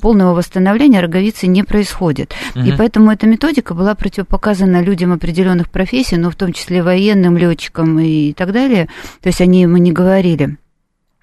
[0.00, 2.34] полного восстановления роговицы не происходит.
[2.54, 2.76] И Мгм.
[2.78, 8.32] поэтому эта методика была противопоказана людям определенных профессий, ну, в том числе военным, летчикам и
[8.32, 8.88] так далее.
[9.22, 10.56] То есть они ему не говорили.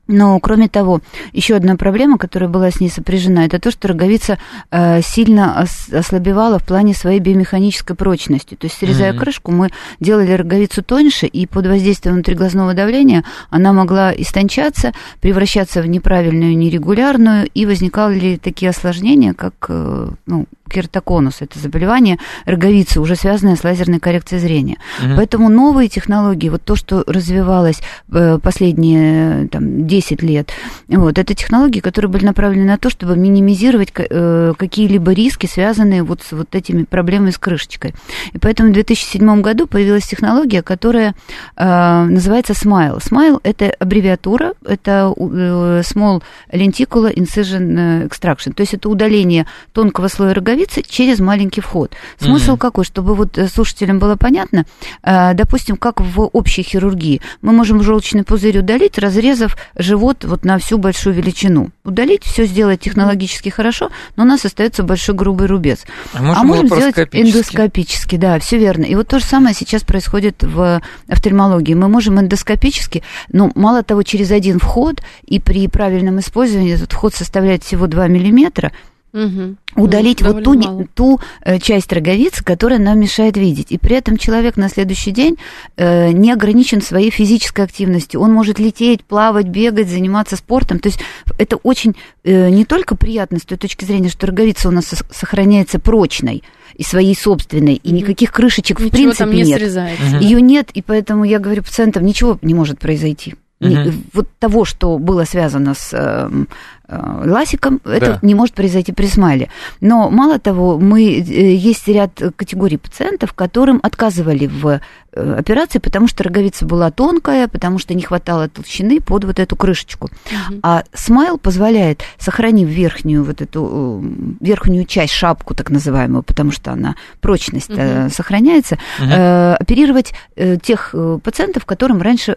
[0.07, 0.99] Но, кроме того,
[1.31, 4.37] еще одна проблема, которая была с ней сопряжена, это то, что роговица
[4.69, 8.55] э, сильно ос- ослабевала в плане своей биомеханической прочности.
[8.55, 9.19] То есть, срезая Мгм.
[9.21, 9.69] крышку, мы
[10.01, 17.47] делали роговицу тоньше, и под воздействием внутриглазного давления она могла истончаться, превращаться в неправильную, нерегулярную,
[17.53, 23.99] и возникали такие осложнения, как э, ну, кератоконус, это заболевание роговицы, уже связанное с лазерной
[23.99, 24.77] коррекцией зрения.
[25.01, 25.15] Мгм.
[25.17, 27.81] Поэтому новые технологии, вот то, что развивалось
[28.11, 30.51] э, последние там, 10 лет,
[30.87, 36.21] вот, это технологии, которые были направлены на то, чтобы минимизировать э, какие-либо риски, связанные вот
[36.21, 37.93] с вот этими проблемами с крышечкой.
[38.33, 41.13] И поэтому в 2007 году появилась технология, которая
[41.55, 42.99] э, называется SMILE.
[42.99, 50.62] SMILE– это аббревиатура, это Small Lenticular Incision Extraction, то есть это удаление тонкого слоя роговицы
[50.87, 51.93] через маленький вход.
[52.19, 52.57] Смысл Мгм.
[52.57, 52.85] какой?
[52.85, 54.65] Чтобы вот э, слушателям было понятно,
[55.03, 60.57] э, допустим, как в общей хирургии, мы можем желчный пузырь удалить, разрезав живот вот на
[60.57, 61.69] всю большую величину.
[61.83, 65.85] Удалить, все сделать технологически хорошо, но у нас остается большой грубый рубец.
[66.13, 68.85] А можно а можем сделать эндоскопически, да, все верно.
[68.85, 71.73] И вот то же самое сейчас происходит в офтальмологии.
[71.73, 77.13] Мы можем эндоскопически, ну, мало того, через один вход, и при правильном использовании этот вход
[77.13, 78.71] составляет всего 2 миллиметра,
[79.13, 79.57] Мгм.
[79.75, 80.87] удалить Ну, вот ту, мало.
[80.95, 83.67] ту э, часть роговицы, которая нам мешает видеть.
[83.71, 85.37] И при этом человек на следующий день
[85.77, 88.19] э, не ограничен своей физической активностью.
[88.19, 90.79] Он может лететь, плавать, бегать, заниматься спортом.
[90.79, 90.99] То есть
[91.37, 95.77] это очень э, не только приятно с той точки зрения, что роговица у нас сохраняется
[95.79, 99.59] прочной и своей собственной, и никаких крышечек в Ничего принципе там не нет.
[99.59, 100.17] срезается.
[100.19, 103.35] Ее нет, и поэтому я говорю пациентам, ничего не может произойти.
[103.69, 103.93] Угу.
[104.13, 106.47] Вот того, что было связано с эм,
[106.85, 107.95] Э, ласиком, да.
[107.95, 109.49] это не может произойти при смайле.
[109.79, 114.81] Но мало того, мы, э, есть ряд категорий пациентов, которым отказывали в
[115.13, 119.55] э, операции, потому что роговица была тонкая, потому что не хватало толщины под вот эту
[119.55, 120.09] крышечку.
[120.25, 120.59] Угу.
[120.61, 124.03] А смайл позволяет, сохранив верхнюю вот эту
[124.41, 128.09] верхнюю часть, шапку так называемую, потому что она прочность угу.
[128.09, 129.09] сохраняется, угу.
[129.09, 132.35] э, оперировать э, тех пациентов, которым раньше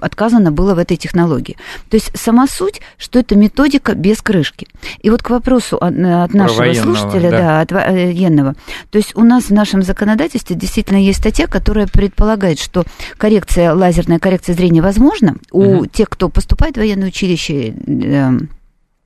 [0.00, 1.56] отказано было в этой технологии.
[1.90, 4.66] То есть сама суть, что это методика без крышки.
[5.02, 8.54] И вот к вопросу от, от нашего слушателя, да, да от военного.
[8.90, 12.84] То есть у нас в нашем законодательстве действительно есть статья, которая предполагает, что
[13.18, 15.86] коррекция, лазерная коррекция зрения возможна у угу.
[15.86, 18.48] тех, кто поступает в военное училище, эм,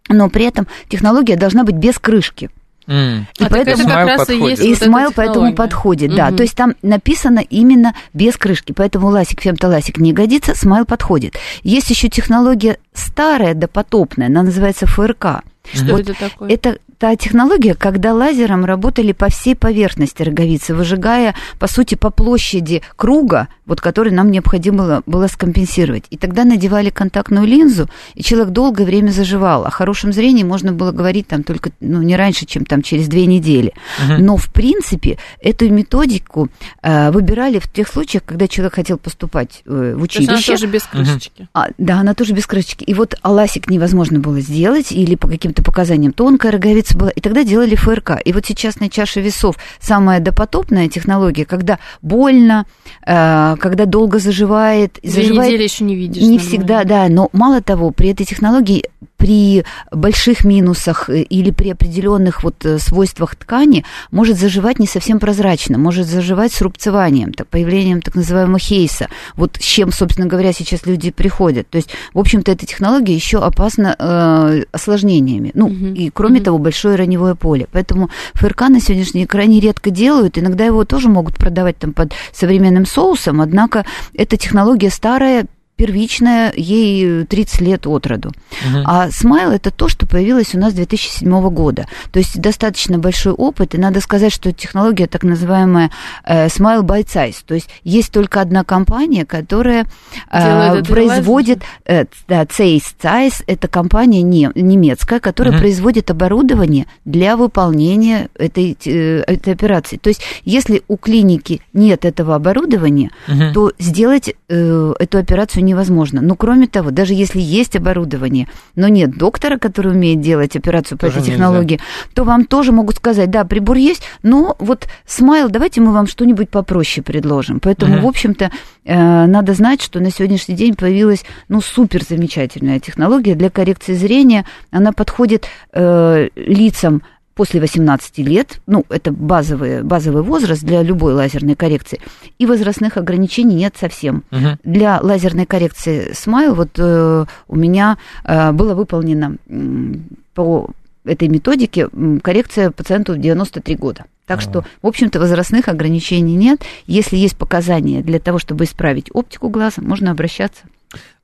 [0.09, 2.51] но при этом технология должна быть без крышки.
[2.87, 3.25] Mm.
[3.39, 4.43] И а поэтому как раз подходит.
[4.43, 6.17] и есть и вот смайл поэтому подходит, mm-hmm.
[6.17, 6.33] да.
[6.33, 11.37] То есть там написано именно без крышки, поэтому ласик, фемтоласик не годится, смайл подходит.
[11.63, 15.43] Есть еще технология старая, допотопная, она называется ФРК.
[15.73, 16.51] Что вот это такое?
[16.51, 22.81] Это та технология, когда лазером работали по всей поверхности роговицы, выжигая, по сути, по площади
[22.95, 26.05] круга, вот который нам необходимо было, скомпенсировать.
[26.11, 29.65] И тогда надевали контактную линзу, и человек долгое время заживал.
[29.65, 33.27] О хорошем зрении можно было говорить там только ну, не раньше, чем там через две
[33.27, 33.73] недели.
[33.99, 34.23] Угу.
[34.23, 36.51] Но, в принципе, эту методику
[36.83, 40.29] э, выбирали в тех случаях, когда человек хотел поступать э, в училище.
[40.29, 41.49] То есть она тоже без крышечки.
[41.53, 42.85] А, да, она тоже без крышечки.
[42.85, 47.45] И вот аласик невозможно было сделать, или по каким-то показаниям тонкая роговица было, и тогда
[47.45, 48.13] делали ФРК.
[48.25, 52.67] И вот сейчас на чаше весов самая допотопная технология, когда больно,
[53.07, 54.99] э, когда долго заживает.
[55.03, 56.23] Две заживает, недели еще не видишь.
[56.23, 56.49] Не нормально.
[56.49, 58.85] всегда, да, но мало того, при этой технологии
[59.23, 65.21] при больших минусах э, или при определенных вот э, свойствах ткани может заживать не совсем
[65.21, 69.09] прозрачно, может заживать с рубцеванием, так, появлением так называемого хейса.
[69.37, 71.71] Вот с чем, собственно говоря, сейчас люди приходят.
[71.71, 75.53] То есть, в общем-то, эта технология еще опасна э, осложнениями.
[75.55, 75.87] Ну, угу.
[75.95, 76.45] и кроме угу.
[76.45, 77.69] того, большое раневое поле.
[77.71, 80.37] Поэтому ФРК на сегодняшний день крайне редко делают.
[80.37, 87.25] Иногда его тоже могут продавать там под современным соусом, однако эта технология старая, первичная, ей
[87.25, 88.29] 30 лет от роду.
[88.29, 88.83] Угу.
[88.85, 91.87] А смайл это то, что появилось у нас с 2007 года.
[92.11, 95.91] То есть достаточно большой опыт, и надо сказать, что технология так называемая
[96.25, 97.37] э, Smile by Size.
[97.47, 99.87] То есть есть только одна компания, которая
[100.31, 105.61] э, производит, э, да, Zeiss Zeiss, это компания не, немецкая, которая угу.
[105.61, 109.97] производит оборудование для выполнения этой, э, этой операции.
[109.97, 113.53] То есть если у клиники нет этого оборудования, угу.
[113.55, 116.21] то сделать э, эту операцию не невозможно.
[116.21, 121.07] Но кроме того, даже если есть оборудование, но нет доктора, который умеет делать операцию по
[121.07, 121.85] тоже этой технологии, нельзя.
[122.15, 126.51] то вам тоже могут сказать, да, прибор есть, но вот смайл, давайте мы вам что-нибудь
[126.51, 127.61] попроще предложим.
[127.61, 128.07] Поэтому, угу.
[128.07, 128.51] в общем-то,
[128.85, 134.45] э, надо знать, что на сегодняшний день появилась, ну, супер замечательная технология для коррекции зрения.
[134.71, 137.03] Она подходит э, лицам
[137.35, 142.01] после 18 лет, ну, это базовый, базовый возраст для любой лазерной коррекции,
[142.39, 144.25] и возрастных ограничений нет совсем.
[144.31, 144.59] Угу.
[144.65, 149.95] Для лазерной коррекции Smile вот э, у меня э, было выполнено э,
[150.35, 150.71] по
[151.05, 151.89] этой методике
[152.23, 154.05] коррекция пациенту в 93 года.
[154.27, 154.41] Так а.
[154.43, 156.63] что, в общем-то, возрастных ограничений нет.
[156.87, 160.65] Если есть показания для того, чтобы исправить оптику глаза, можно обращаться.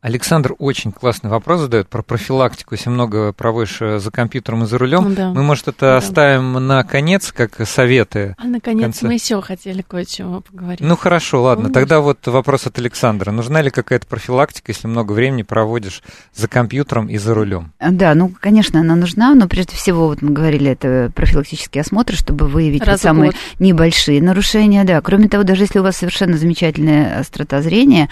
[0.00, 2.76] Александр очень классный вопрос задает про профилактику.
[2.76, 5.30] Если много проводишь э, за компьютером и за рулем, да.
[5.30, 5.96] мы, может, это да.
[5.96, 8.36] оставим на конец, как советы.
[8.38, 10.82] А наконец мы еще хотели кое-чего поговорить.
[10.82, 11.64] Ну хорошо, ладно.
[11.64, 11.74] Помнишь?
[11.74, 13.32] Тогда вот вопрос от Александра.
[13.32, 17.72] Нужна ли какая-то профилактика, если много времени проводишь за компьютером и за рулем?
[17.80, 22.46] Да, ну, конечно, она нужна, но прежде всего, вот мы говорили, это профилактический осмотр, чтобы
[22.46, 24.84] выявить вот самые небольшие нарушения.
[24.84, 28.08] Да, кроме того, даже если у вас совершенно замечательная острота зрения,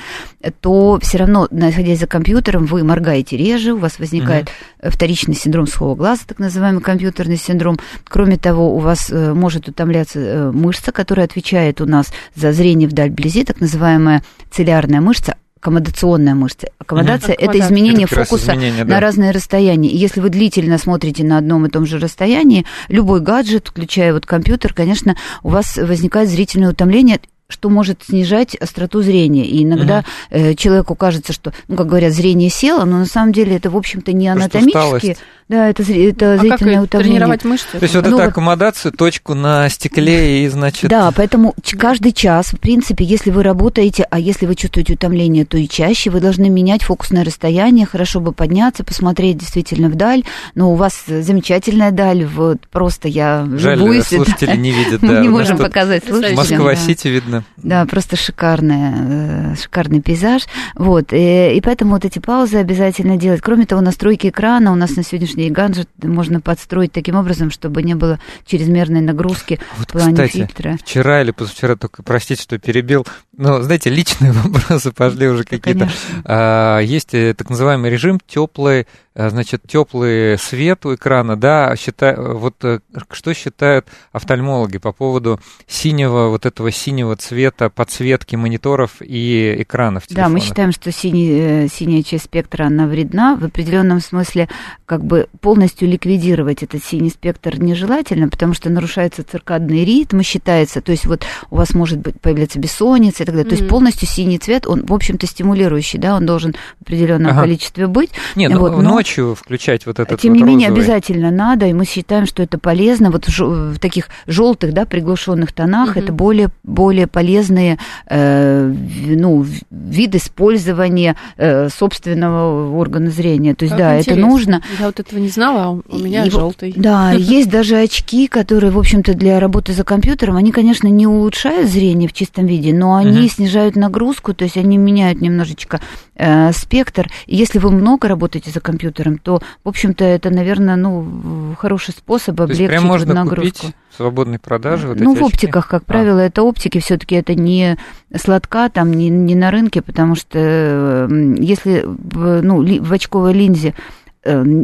[0.60, 1.46] то все равно
[1.76, 4.48] находясь за компьютером, вы моргаете реже, у вас возникает
[4.80, 4.90] угу.
[4.90, 7.78] вторичный синдром сухого глаза, так называемый компьютерный синдром.
[8.04, 12.88] Кроме того, у вас э, может утомляться э, мышца, которая отвечает у нас за зрение
[12.88, 16.68] вдаль вблизи, так называемая целлярная мышца, аккомодационная мышца.
[16.78, 17.44] Аккомодация угу.
[17.44, 18.94] это изменение это фокуса изменение, да.
[18.94, 19.90] на разные расстояния.
[19.90, 24.24] И если вы длительно смотрите на одном и том же расстоянии, любой гаджет, включая вот
[24.24, 29.46] компьютер, конечно, у вас возникает зрительное утомление что может снижать остроту зрения.
[29.46, 30.54] И иногда угу.
[30.54, 34.12] человеку кажется, что, ну, как говорят, зрение село, но на самом деле это, в общем-то,
[34.12, 35.16] не анатомически.
[35.48, 37.18] Да, это, это А как зрительное и утомление.
[37.20, 37.66] тренировать мышцы?
[37.70, 40.90] То есть вот Ну эту вот- аккомодацию, точку на стекле и, значит...
[40.90, 45.56] Да, поэтому каждый час, в принципе, если вы работаете, а если вы чувствуете утомление, то
[45.56, 50.24] и чаще вы должны менять фокусное расстояние, хорошо бы подняться, посмотреть действительно вдаль.
[50.56, 54.06] Но у вас замечательная даль, вот просто я Жаль, любуюсь.
[54.06, 54.56] слушатели да.
[54.56, 55.00] не видят.
[55.02, 56.36] Мы да, не можем показать слушателям.
[56.38, 57.44] Москва-Сити видно.
[57.56, 60.42] Да, просто шикарная, э, шикарный пейзаж.
[60.74, 63.40] Вот, и, и поэтому вот эти паузы обязательно делать.
[63.42, 67.82] Кроме того, настройки экрана у нас на сегодняшний день гаджет можно подстроить таким образом, чтобы
[67.82, 70.76] не было чрезмерной нагрузки Вот, в плане кстати, фильтра.
[70.82, 75.88] вчера или позавчера, только простите, что перебил, но, знаете, личные вопросы пошли уже какие-то.
[76.24, 82.56] А, Есть э, так называемый режим теплый, значит, теплый свет у экрана, да, счита- вот
[82.64, 82.80] э,
[83.12, 90.28] что считают офтальмологи по поводу синего, вот этого синего цвета подсветки мониторов и экранов Да,
[90.28, 90.44] мы телефонов?
[90.44, 91.30] считаем, что синий,
[91.64, 93.36] э, синяя часть спектра, она вредна.
[93.36, 94.48] В определенном смысле
[94.86, 100.92] как бы полностью ликвидировать этот синий спектр нежелательно, потому что нарушается циркадный ритм, считается, то
[100.92, 103.48] есть вот у вас может быть появляться бессонница и так далее.
[103.50, 107.42] То есть полностью синий цвет, он, в общем-то, стимулирующий, да, он должен в определенном Ага.
[107.42, 108.10] количестве быть.
[108.34, 111.72] Нет, ну, Вот, но- ночью включать вот этот Тем вот не менее, обязательно надо, и
[111.72, 113.10] мы считаем, что это полезно.
[113.10, 116.02] Вот в, в таких желтых, да, приглушенных тонах Мгм.
[116.04, 118.72] это более, более полезные э,
[119.06, 123.54] ну, вид использования э, собственного органа зрения.
[123.54, 124.26] То есть, Как да, это интересно.
[124.28, 124.62] нужно.
[124.78, 126.72] Я вот этого не знала, а у- меня И желтый.
[126.76, 131.68] Да, есть даже очки, которые, в общем-то, для работы за компьютером, они, конечно, не улучшают
[131.70, 133.28] зрение в чистом виде, но они Мгм.
[133.28, 135.80] снижают нагрузку, то есть они меняют немножечко
[136.18, 137.10] э, спектр.
[137.26, 142.36] И если вы много работаете за компьютером, то, в общем-то, это, наверное, ну, хороший способ
[142.36, 143.60] То есть облегчить прям вот можно нагрузку.
[143.66, 145.34] купить в свободной продаже вот ну, эти в очки?
[145.36, 145.84] оптиках, как А.
[145.84, 147.76] правило, это оптики, все-таки это не
[148.14, 153.74] сладка, там не, не на рынке, потому что э, если в, ну, в очковой линзе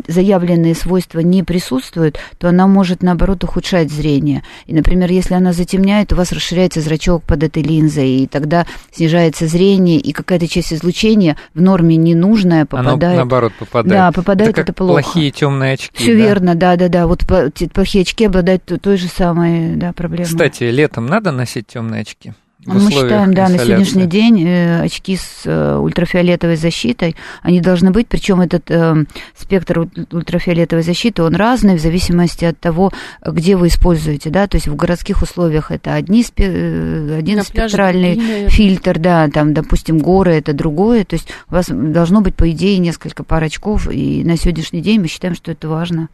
[0.07, 4.43] заявленные свойства не присутствуют, то она может, наоборот, ухудшать зрение.
[4.67, 9.47] И, например, если она затемняет, у вас расширяется зрачок под этой линзой, и тогда снижается
[9.47, 13.17] зрение, и какая-то часть излучения в норме ненужная попадает.
[13.17, 13.93] наоборот, попадает.
[13.93, 15.03] Да, попадает это, это, как плохо.
[15.03, 15.91] плохие темные очки.
[15.95, 16.19] Все да?
[16.19, 17.07] верно, да, да, да.
[17.07, 17.21] Вот
[17.73, 20.27] плохие очки обладают той же самой да, проблемой.
[20.27, 22.33] Кстати, летом надо носить темные очки?
[22.65, 28.07] Мы считаем, да, на сегодняшний день э, очки с э, ультрафиолетовой защитой, они должны быть,
[28.07, 29.05] причем этот э,
[29.37, 32.93] спектр уль- ультрафиолетовой защиты, он разный в зависимости от того,
[33.27, 37.45] где вы используете, да, то есть в городских условиях это одни спе- э, один На
[37.45, 38.49] пляже спектральный наверное.
[38.51, 42.79] фильтр, да, там, допустим, горы это другое, то есть у вас должно быть, по идее,
[42.79, 46.09] несколько пар очков, и на сегодняшний день мы считаем, что это важно.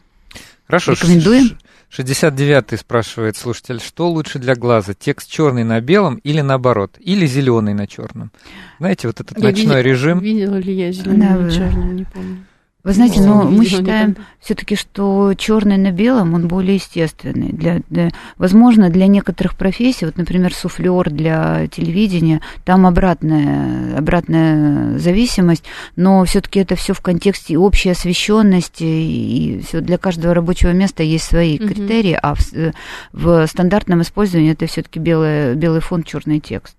[0.67, 0.93] Хорошо.
[0.93, 1.59] Рекомендуем?
[1.91, 7.27] Ш- 69-й спрашивает слушатель, что лучше для глаза, текст черный на белом или наоборот, или
[7.27, 8.31] зеленый на черном?
[8.79, 10.19] Знаете, вот этот Я ночной видела- режим.
[10.21, 11.51] Видела ли я зеленый Да, да.
[11.51, 12.45] черный, не помню.
[12.85, 17.49] Вы знаете, ну, мы считаем все-таки, что черный на белом, он более естественный.
[17.53, 25.65] Для, для- возможно, для некоторых профессий, вот, например, суфлер для телевидения, там обратная, обратная зависимость,
[25.97, 31.25] но все-таки это все в контексте общей освещенности, и все для каждого рабочего места есть
[31.25, 31.69] свои Мгм.
[31.69, 32.73] критерии, а в, с-
[33.13, 36.77] в стандартном использовании это все-таки белый, белый фон, черный текст.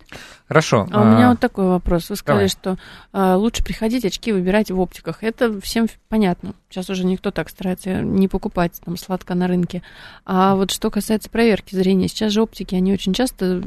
[0.50, 0.88] Хорошо.
[0.92, 2.10] А у меня а, вот такой вопрос.
[2.10, 2.50] Вы сказали, давай.
[2.50, 2.78] что
[3.14, 5.24] а, лучше приходить очки выбирать в оптиках.
[5.24, 6.56] Это всем понятно.
[6.72, 9.84] Сейчас уже никто так старается не покупать там сладко на рынке.
[10.26, 13.62] А вот что касается проверки зрения, сейчас же оптики, они очень часто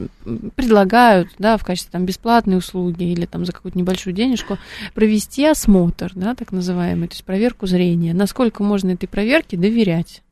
[0.56, 4.58] предлагают, да, в качестве там бесплатной услуги или там за какую-то небольшую денежку
[4.92, 8.12] провести осмотр, да, так называемый, то есть проверку зрения.
[8.12, 10.24] Насколько можно этой проверке доверять?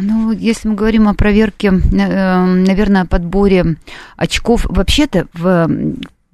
[0.00, 3.76] Ну, если мы говорим о проверке, наверное, о подборе
[4.16, 5.68] очков, вообще-то в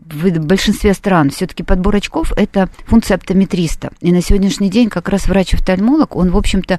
[0.06, 3.90] в большинстве стран все-таки подбор очков– это функция оптометриста.
[4.00, 6.78] И на сегодняшний день как раз врач-офтальмолог, он, в общем-то,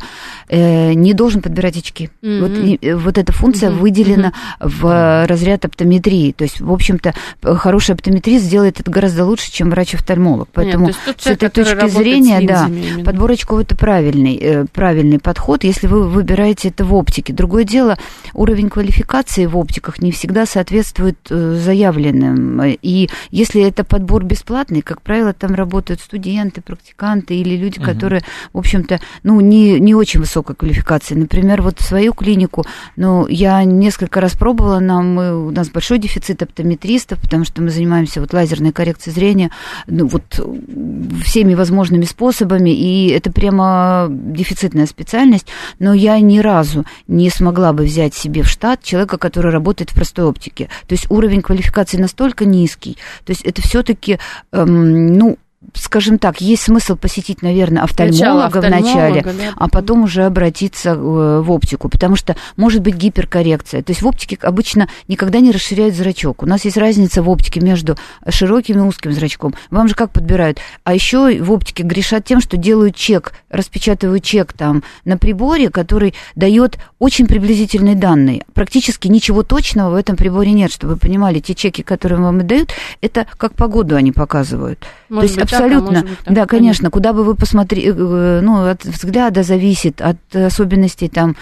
[0.50, 2.10] э, не должен подбирать очки.
[2.22, 2.40] Мгм.
[2.42, 6.32] Вот, и, э, вот эта функция Мгм, выделена в разряд оптометрии.
[6.32, 10.50] То есть, в общем-то, хороший оптометрист сделает это гораздо лучше, чем врач-офтальмолог.
[10.54, 13.04] Поэтому тот с этой точки зрения, да, именно.
[13.04, 17.34] Подбор очков это правильный, э, правильный подход, если вы выбираете это в оптике.
[17.34, 17.98] Другое дело,
[18.34, 22.62] уровень квалификации в оптиках не всегда соответствует э, заявленным.
[22.82, 27.86] И если это подбор бесплатный, как правило, там работают студенты, практиканты или люди, Мгм.
[27.86, 28.22] которые,
[28.54, 31.16] в общем-то, ну, не, не очень высокой квалификации.
[31.16, 36.42] Например, вот свою клинику, ну, я несколько раз пробовала, нам, мы, у нас большой дефицит
[36.42, 39.52] оптометристов, потому что мы занимаемся вот лазерной коррекцией зрения,
[39.88, 45.48] ну, вот э, всеми возможными способами, и это прямо дефицитная специальность,
[45.80, 49.96] но я ни разу не смогла бы взять себе в штат человека, который работает в
[49.96, 50.70] простой оптике.
[50.88, 54.20] То есть уровень квалификации настолько низкий, то есть это все-таки,
[54.52, 55.38] ну,
[55.76, 60.92] скажем так, есть смысл посетить, наверное, офтальмолога, Начало вначале, офтальмолога, да, а потом уже обратиться
[60.92, 60.96] э,
[61.42, 63.84] в оптику, потому что может быть гиперкоррекция.
[63.84, 66.44] То есть в оптике обычно никогда не расширяют зрачок.
[66.44, 67.98] У нас есть разница в оптике между
[68.28, 69.54] широким и узким зрачком.
[69.70, 70.60] Вам же как подбирают?
[70.84, 76.14] А еще в оптике грешат тем, что делают чек, распечатывают чек там на приборе, который
[76.36, 78.46] дает очень приблизительные данные.
[78.54, 82.44] Практически ничего точного в этом приборе нет, чтобы вы понимали, те чеки, которые вам и
[82.44, 82.72] дают,
[83.02, 84.80] это как погоду они показывают.
[85.10, 87.92] Может То есть быть так, а абсолютно, быть так, да, конечно, куда бы вы посмотрели,
[87.92, 91.36] ну, от взгляда зависит, от особенностей там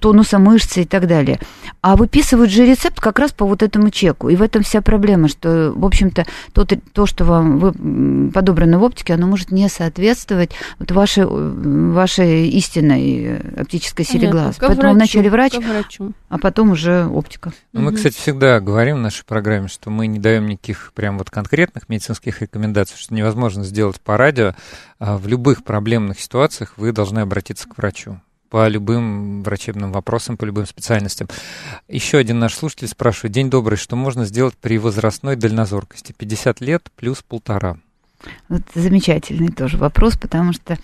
[0.00, 1.38] тонуса мышцы и так далее.
[1.80, 4.28] А выписывают же рецепт как раз по вот этому чеку.
[4.28, 8.82] И в этом вся проблема, что, в общем-то, то, то что вам вы, подобрано в
[8.82, 14.56] оптике, оно может не соответствовать вот вашей, вашей истинной оптической силе глаз.
[14.58, 15.52] Поэтому врачу, вначале врач,
[16.28, 17.52] а потом уже оптика.
[17.72, 21.30] Ну, Мы, кстати, всегда говорим в нашей программе, что мы не даем никаких прям вот
[21.30, 24.54] конкретных медицинских рекомендаций, что невозможно сделать по радио.
[24.98, 28.20] А В любых проблемных ситуациях вы должны обратиться к врачу
[28.50, 31.28] по любым врачебным вопросам, по любым специальностям.
[31.86, 36.14] Еще один наш слушатель спрашивает, день добрый, что можно сделать при возрастной дальнозоркости?
[36.16, 37.76] 50 лет плюс полтора.
[38.48, 40.76] Вот замечательный тоже вопрос, потому что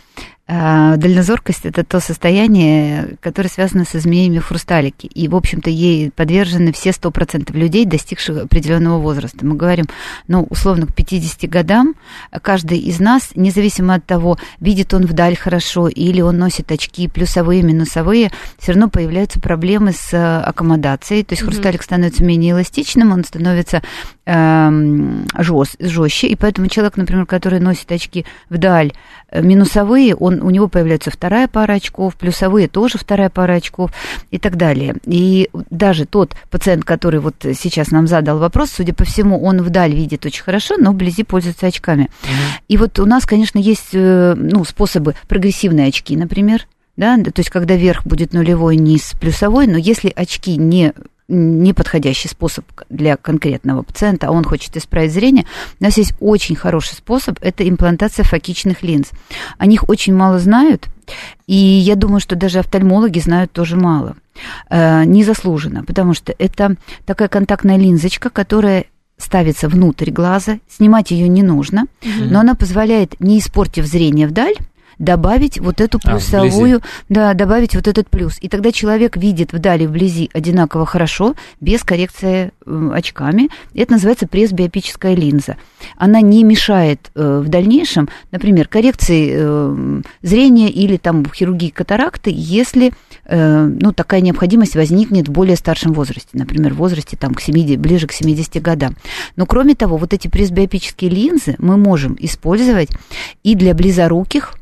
[0.47, 5.09] э, дальнозоркость это то состояние, которое связано с изменениями в хрусталике.
[5.09, 9.45] И, в общем-то, ей подвержены все 100% людей, достигших определенного возраста.
[9.45, 9.87] Мы говорим,
[10.29, 11.95] ну, условно, к 50 годам
[12.43, 17.63] каждый из нас, независимо от того, видит он вдаль хорошо или он носит очки плюсовые,
[17.63, 21.25] минусовые, все равно появляются проблемы с э, аккомодацией.
[21.25, 21.53] То есть Мгм.
[21.53, 23.83] хрусталик становится менее эластичным, он становится
[24.27, 28.93] эм, жест, жестче, и поэтому человек, например, который носит очки вдаль
[29.31, 33.91] э, минусовые, он, у него появляется вторая пара очков, плюсовые тоже вторая пара очков
[34.31, 34.97] и так далее.
[35.05, 39.95] И даже тот пациент, который вот сейчас нам задал вопрос, судя по всему, он вдаль
[39.95, 42.11] видит очень хорошо, но вблизи пользуется очками.
[42.69, 46.67] И вот у нас, конечно, есть э, ну, способы прогрессивные очки, например,
[46.97, 50.93] да, то есть когда верх будет нулевой, низ плюсовой, но если очки не
[51.29, 55.47] неподходящий способ для конкретного пациента, а он хочет исправить зрение,
[55.81, 59.09] у нас есть очень хороший способ, это имплантация фокичных линз.
[59.59, 60.89] О них очень мало знают,
[61.47, 64.17] и я думаю, что даже офтальмологи знают тоже мало.
[64.69, 71.43] Э, незаслуженно, потому что это такая контактная линзочка, которая ставится внутрь глаза, снимать ее не
[71.43, 72.33] нужно, Мгм.
[72.33, 74.57] но она позволяет, не испортив зрение вдаль,
[74.99, 78.39] добавить вот эту А, плюсовую, да, добавить вот этот плюс.
[78.41, 83.49] И тогда человек видит вдали, вблизи одинаково хорошо, без коррекции э, очками.
[83.75, 85.57] Это называется пресбиопическая линза.
[85.97, 92.93] Она не мешает э, в дальнейшем, например, коррекции э, зрения или там хирургии катаракты, если
[93.27, 98.07] ну, такая необходимость возникнет в более старшем возрасте, например, в возрасте там, к 70, ближе
[98.07, 98.97] к 70 годам.
[99.37, 102.91] Но кроме того, вот эти пресбиопические линзы мы можем использовать
[103.43, 104.55] и для близоруких,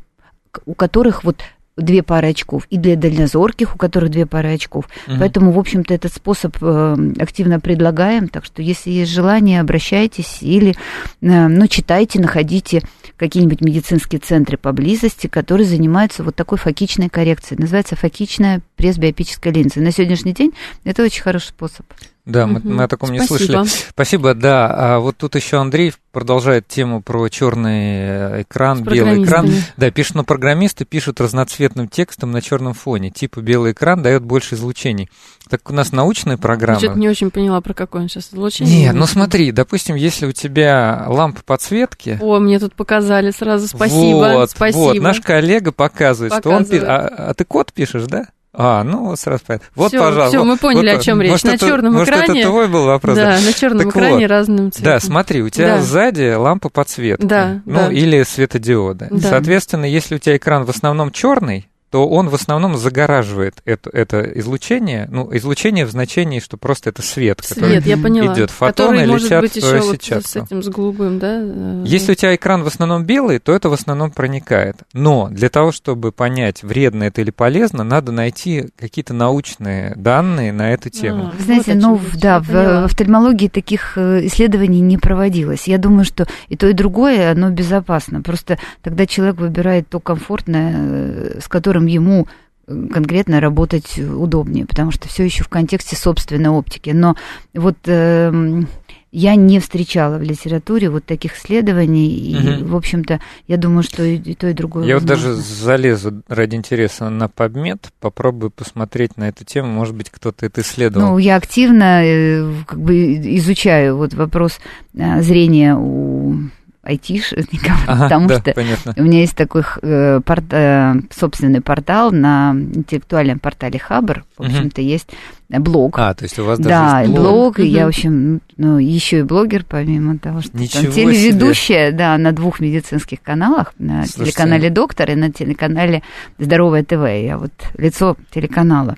[0.65, 1.43] у которых вот
[1.75, 4.87] две пары очков, и для дальнозорких, у которых две пары очков.
[5.07, 5.19] Мгм.
[5.19, 8.27] Поэтому, в общем-то, этот способ э, активно предлагаем.
[8.27, 10.75] Так что, если есть желание, обращайтесь или,
[11.21, 12.83] э, ну, читайте, находите
[13.17, 17.59] какие-нибудь медицинские центры поблизости, которые занимаются вот такой фокичной коррекцией.
[17.59, 19.79] Называется фокичная пресбиопическая линза.
[19.79, 20.53] На сегодняшний день
[20.83, 21.85] это очень хороший способ.
[22.25, 23.65] Да, мы, мы о таком не Спасибо.
[23.65, 23.89] слышали.
[23.89, 24.73] Спасибо, да.
[24.73, 29.49] А вот тут еще Андрей продолжает тему про черный экран, С белый экран.
[29.75, 33.09] Да, пишут, но программисты пишут разноцветным текстом на черном фоне.
[33.09, 35.09] Типа белый экран дает больше излучений.
[35.49, 36.79] Так у нас научная Я программа.
[36.79, 38.79] что-то не очень поняла, про какое он сейчас излучение.
[38.85, 43.67] Нет, ну смотри, допустим, если у тебя лампа подсветки, О, мне тут показали сразу.
[43.67, 44.31] Спасибо.
[44.35, 44.79] вот, спасибо.
[44.79, 46.63] вот, наш коллега показывает, что он...
[46.63, 46.83] Показывает.
[46.85, 48.27] А, а ты код пишешь, да?
[48.55, 49.67] А, ну вот сразу понятно.
[49.75, 50.37] Вот, Всё, пожалуйста.
[50.37, 51.31] всё, мы поняли, вот, о чем речь.
[51.31, 53.15] может, На это- чёрном может, экране- это твой был вопрос?
[53.17, 54.27] Да, на черном Так экране вот.
[54.29, 54.93] разным цветом.
[54.93, 55.81] Да, смотри, у тебя Да.
[55.81, 57.25] сзади лампа подсветки.
[57.25, 57.91] Да, ну, да.
[57.91, 59.07] или светодиоды.
[59.09, 59.27] Да.
[59.27, 64.21] Соответственно, если у тебя экран в основном черный, то он в основном загораживает это, это
[64.39, 65.07] излучение.
[65.11, 68.33] Ну, излучение в значении, что просто это свет, который Свет, я поняла.
[68.33, 68.49] идет.
[68.49, 70.27] Фотоны Который может летят быть в твою еще вот сетчатку.
[70.27, 71.39] с этим, с голубым, да?
[71.39, 74.77] э, Если у тебя экран в основном белый, то это в основном проникает.
[74.93, 80.73] Но для того, чтобы понять, вредно это или полезно, надо найти какие-то научные данные на
[80.73, 81.25] эту тему.
[81.27, 85.67] А, Вы знаете, вот ну, да, в, в офтальмологии таких э, исследований не проводилось.
[85.67, 88.23] Я думаю, что и то, и другое, оно безопасно.
[88.23, 92.27] Просто тогда человек выбирает то комфортное, э, с которым ему
[92.67, 96.91] э, конкретно работать удобнее, потому что все еще в контексте собственной оптики.
[96.91, 97.15] Но
[97.53, 98.67] вот эм,
[99.15, 102.65] я не встречала в литературе вот таких исследований, и, Мгм.
[102.65, 104.85] в общем-то, я думаю, что и, и то, и другое.
[104.85, 105.55] Я вот даже возможно.
[105.55, 111.11] залезу ради интереса на PubMed, попробую посмотреть на эту тему, может быть, кто-то это исследовал.
[111.11, 114.59] Ну, я активно э, как бы изучаю вот вопрос
[114.95, 116.35] э, зрения у
[116.83, 118.93] айтишников, Ага, потому да, что понятно.
[118.97, 124.25] у меня есть такой э, порт- э, собственный портал на интеллектуальном портале Хабр.
[124.37, 125.09] В общем-то, есть
[125.49, 125.97] блог.
[125.97, 128.77] А, то есть у вас да, даже и есть блог, и я, в общем, ну,
[128.79, 134.05] еще и блогер, помимо того, что Ничего там телеведущая, да, на двух медицинских каналах, на
[134.05, 134.31] Слушайте.
[134.31, 136.03] телеканале «Доктор» и на телеканале
[136.37, 137.03] «Здоровое ТВ».
[137.07, 138.97] Я вот лицо телеканала.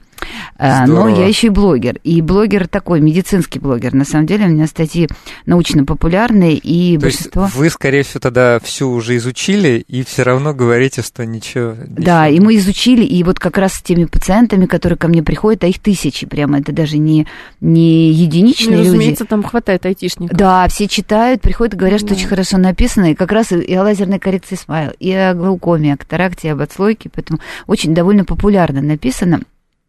[0.57, 1.19] Но Здорово.
[1.19, 1.99] я еще и блогер.
[2.03, 3.93] И блогер такой, медицинский блогер.
[3.93, 5.07] На самом деле у меня статьи
[5.45, 7.49] научно-популярные, и То есть большинство...
[7.59, 11.75] вы, скорее всего, тогда всю уже изучили и все равно говорите, что ничего...
[11.87, 12.43] Да, ничего.
[12.43, 15.67] и мы изучили, и вот как раз с теми пациентами, которые ко мне приходят, а
[15.67, 17.27] их тысячи прямо, это даже не,
[17.61, 18.87] не Ну, единичные и, люди.
[18.87, 20.37] разумеется, там хватает айтишников.
[20.37, 22.15] Да, все читают, приходят и говорят, что Да.
[22.15, 25.97] очень хорошо написано, и как раз и о лазерной коррекции смайл, и о глаукоме, о
[25.97, 29.41] катаракте, и об отслойке, поэтому очень довольно популярно написано.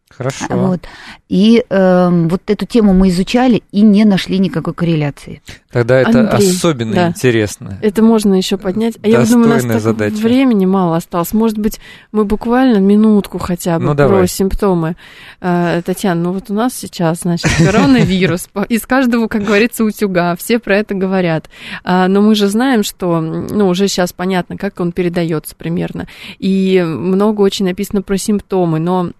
[0.09, 0.45] Хорошо.
[0.49, 0.81] Вот.
[1.29, 5.41] И эм, вот эту тему мы изучали и не нашли никакой корреляции.
[5.69, 7.07] Тогда это Андрей, особенно да.
[7.09, 7.77] интересно.
[7.81, 8.95] Это можно еще поднять.
[9.03, 10.15] А я думаю, у нас так задача.
[10.15, 11.33] времени мало осталось.
[11.33, 11.79] Может быть,
[12.11, 14.27] мы буквально минутку хотя бы Ну, про давай.
[14.27, 14.95] симптомы.
[15.41, 18.47] Э, Татьяна, ну вот у нас сейчас, значит, коронавирус.
[18.69, 20.35] Из каждого, как говорится, утюга.
[20.37, 21.49] Все про это говорят.
[21.83, 26.07] А, Но мы же знаем, что, ну, уже сейчас понятно, как он передается примерно.
[26.39, 29.11] И много очень написано про симптомы, но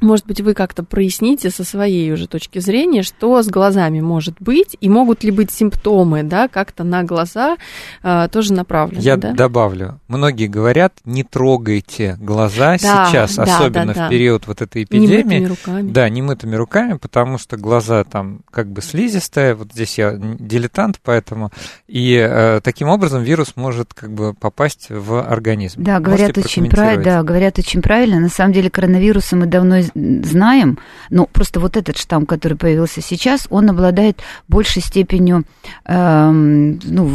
[0.00, 4.76] может быть, вы как-то проясните со своей уже точки зрения, что с глазами может быть,
[4.80, 7.56] и могут ли быть симптомы, да, как-то на глаза
[8.02, 9.32] а, тоже направлены, Я да?
[9.32, 10.00] добавлю.
[10.08, 14.06] Многие говорят, не трогайте глаза Да, сейчас, да, особенно да, да.
[14.06, 15.46] в период вот этой Немытыми эпидемии.
[15.46, 15.90] руками.
[15.90, 19.54] Да, немытыми руками, потому что глаза там как бы слизистая.
[19.54, 21.50] Вот здесь я дилетант, поэтому.
[21.88, 25.82] И э, таким образом вирус может как бы попасть в организм.
[25.82, 26.70] Да, говорят очень правильно.
[26.70, 27.04] прокомментировать?
[27.04, 28.20] Да, говорят очень правильно.
[28.20, 30.78] На самом деле коронавируса мы давно из- знаем,
[31.10, 35.44] но просто вот этот штамм, который появился сейчас, он обладает большей степенью,
[35.84, 37.10] эм, ну,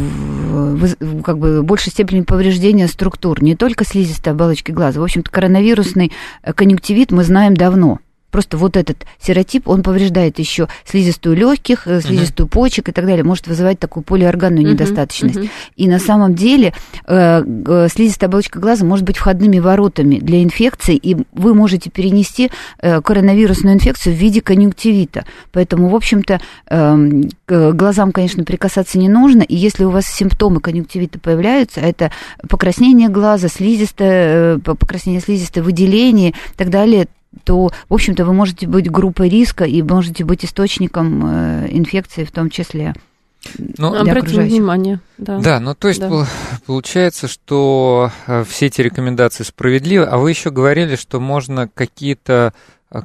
[1.24, 5.00] как бы большей степенью повреждения структур, не только слизистой оболочки глаза.
[5.00, 6.12] В общем-то, коронавирусный
[6.42, 8.00] э, конъюнктивит мы знаем давно.
[8.36, 13.24] Просто вот этот серотип, он повреждает еще слизистую легких, э, слизистую почек и так далее,
[13.24, 15.36] может вызывать такую полиорганную Мгм, недостаточность.
[15.36, 15.48] мгм.
[15.76, 16.74] И на самом деле
[17.06, 22.50] э, г- слизистая оболочка глаза может быть входными воротами для инфекции, и вы можете перенести
[22.82, 25.24] э, коронавирусную инфекцию в виде конъюнктивита.
[25.52, 29.44] Поэтому, в общем-то, эм, к глазам, конечно, прикасаться не нужно.
[29.44, 32.12] И если у вас симптомы конъюнктивита появляются, это
[32.46, 37.08] покраснение глаза, слизистое, э, покраснение слизистое, выделение и так далее,
[37.44, 42.32] то, в общем-то, вы можете быть группой риска и можете быть источником э, инфекции в
[42.32, 42.94] том числе.
[43.58, 44.52] Ну, для Обратим окружающих.
[44.54, 45.38] внимание, да.
[45.38, 46.08] Да, ну то есть Да.
[46.08, 46.24] пол-
[46.66, 52.52] получается, что э, все эти рекомендации справедливы, а вы еще говорили, что можно какие-то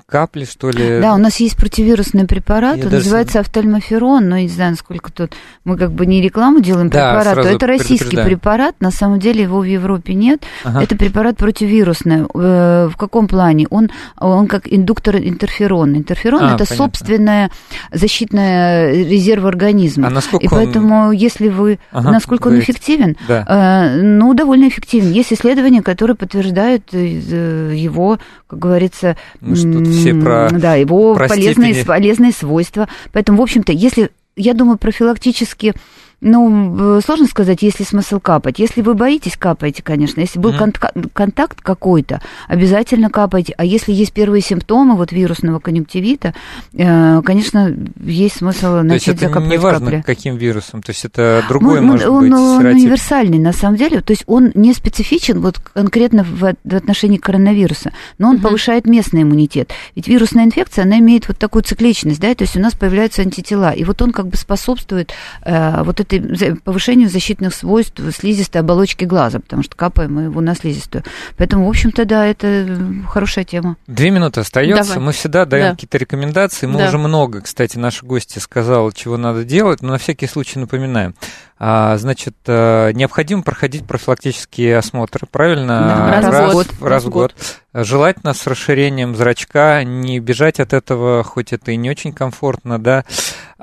[0.05, 1.01] капли, что ли?
[1.01, 5.11] Да, у нас есть противирусный препарат, Я он даже- называется офтальмоферон, но не знаю, насколько
[5.11, 5.34] тут
[5.65, 9.59] мы как бы не рекламу делаем Да, препарату, это российский препарат, на самом деле его
[9.59, 10.84] в Европе нет, Ага.
[10.84, 12.25] это препарат противирусный.
[12.34, 13.67] Э, В каком плане?
[13.69, 15.97] Он, он как индуктор интерферона.
[15.97, 16.75] Интерферон А, это понятно.
[16.77, 17.51] собственная
[17.91, 20.07] защитная резерв организма.
[20.07, 22.71] А насколько И он- поэтому, если вы, Ага, насколько он говорите.
[22.71, 23.45] эффективен, Да.
[23.47, 25.11] Э, Ну, довольно эффективен.
[25.11, 31.28] Есть исследования, которые подтверждают э, его, как говорится, ж тут все про- да, его про
[31.28, 31.88] полезные, степени.
[31.88, 32.88] полезные свойства.
[33.11, 35.74] Поэтому, в общем-то, если, я думаю, профилактически,
[36.22, 38.59] ну, сложно сказать, есть ли смысл капать.
[38.59, 40.19] Если вы боитесь, капайте, конечно.
[40.22, 40.59] Если был Мгм.
[40.69, 43.53] контак- контакт какой-то, обязательно капайте.
[43.57, 46.36] А если есть первые симптомы вот вирусного конъюнктивита,
[46.74, 50.03] э, конечно, есть смысл То есть начать это не важно, капли.
[50.05, 52.82] каким вирусом, то есть это другой Ну, может он, быть он серотип.
[52.84, 54.01] универсальный, на самом деле.
[54.01, 58.43] То есть он не специфичен вот конкретно в, в отношении коронавируса, но он Мгм.
[58.43, 59.72] повышает местный иммунитет.
[59.95, 63.72] Ведь вирусная инфекция, она имеет вот такую цикличность, да, то есть у нас появляются антитела,
[63.72, 65.11] и вот он как бы способствует
[65.43, 70.41] э, вот этой за- повышению защитных свойств слизистой оболочки глаза, потому что капаем мы его
[70.41, 71.03] на слизистую.
[71.38, 73.78] Поэтому, в общем-то, да, это хорошая тема.
[73.88, 74.93] Две минуты остается.
[74.93, 75.05] Давай.
[75.07, 75.72] Мы всегда даем Да.
[75.72, 76.66] какие-то рекомендации.
[76.68, 76.88] Мы Да.
[76.88, 81.16] уже много, кстати, наши гости сказал, чего надо делать, но на всякий случай напоминаем.
[81.64, 86.20] А, значит, э, необходимо проходить профилактические осмотры, правильно?
[86.22, 86.68] Да, раз в год.
[86.82, 87.36] Раз в год.
[87.74, 93.05] Желательно с расширением зрачка, не бежать от этого, хоть это и не очень комфортно, да.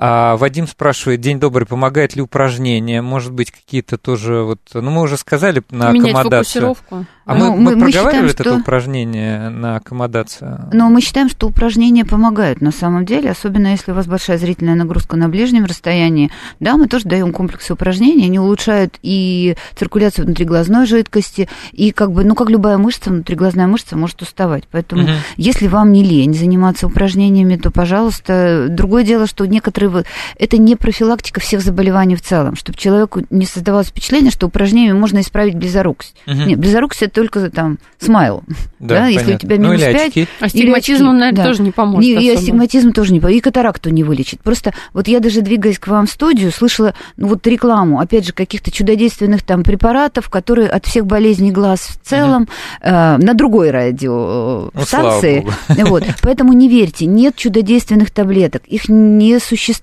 [0.01, 3.03] А, Вадим спрашивает, день добрый, помогает ли упражнения?
[3.03, 4.61] Может быть, какие-то тоже вот...
[4.73, 6.75] Ну, мы уже сказали на Менять аккомодацию.
[6.75, 7.07] фокусировку.
[7.27, 10.71] А Ну, мы, мы- мы проговаривали считаем, это что- упражнение на аккомодацию?
[10.73, 14.77] Но мы считаем, что упражнения помогают на самом деле, особенно если у вас большая зрительная
[14.77, 16.31] нагрузка на ближнем расстоянии.
[16.61, 22.25] Да, мы тоже даем комплексы упражнений, они улучшают и циркуляцию внутриглазной жидкости, и как бы,
[22.25, 24.65] ну, как любая мышца, внутриглазная мышца может уставать.
[24.71, 25.13] Поэтому, Мгм.
[25.37, 30.07] если вам не лень заниматься упражнениями, то, пожалуйста, другое дело, что некоторые которые...
[30.39, 35.21] Это не профилактика всех заболеваний в целом, чтобы человеку не создавалось впечатление, что упражнениями можно
[35.21, 36.15] исправить близорукость.
[36.27, 36.35] Угу.
[36.35, 38.43] Нет, близорукость это только там смайл.
[38.81, 40.07] Да, да если у тебя ну, минус ну, 5...
[40.07, 40.29] Очки.
[40.41, 41.49] Астигматизм, он, наверное, да.
[41.49, 42.01] тоже не поможет.
[42.09, 43.39] Не, и астигматизм тоже не поможет.
[43.39, 44.41] И катаракту не вылечит.
[44.41, 48.33] Просто вот я даже двигаясь к вам в студию, слышала ну, вот рекламу, опять же,
[48.33, 52.51] каких-то чудодейственных там препаратов, которые от всех болезней глаз в целом, угу.
[52.83, 55.45] э, на другой радиостанции.
[55.69, 56.05] Ну, вот.
[56.23, 59.78] Поэтому не верьте, нет чудодейственных таблеток, их не существует.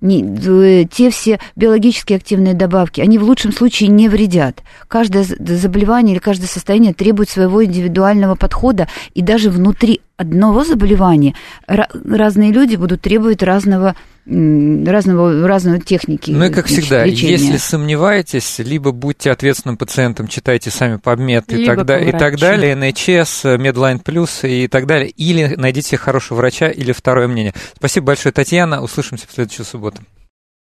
[0.00, 4.62] Не, э, те все биологически активные добавки, они в лучшем случае не вредят.
[4.88, 11.34] Каждое заболевание или каждое состояние требует своего индивидуального подхода, и даже внутри одного заболевания
[11.66, 13.96] разные люди будут требовать разного
[14.30, 16.30] разного, разного техники.
[16.30, 17.32] Ну и как всегда, лечения.
[17.32, 23.58] если сомневаетесь, либо будьте ответственным пациентом, читайте сами PubMed и, так, и так далее, NHS,
[23.58, 27.54] Medline Plus и так далее, или найдите хорошего врача или второе мнение.
[27.76, 30.02] Спасибо большое, Татьяна, услышимся в следующую субботу.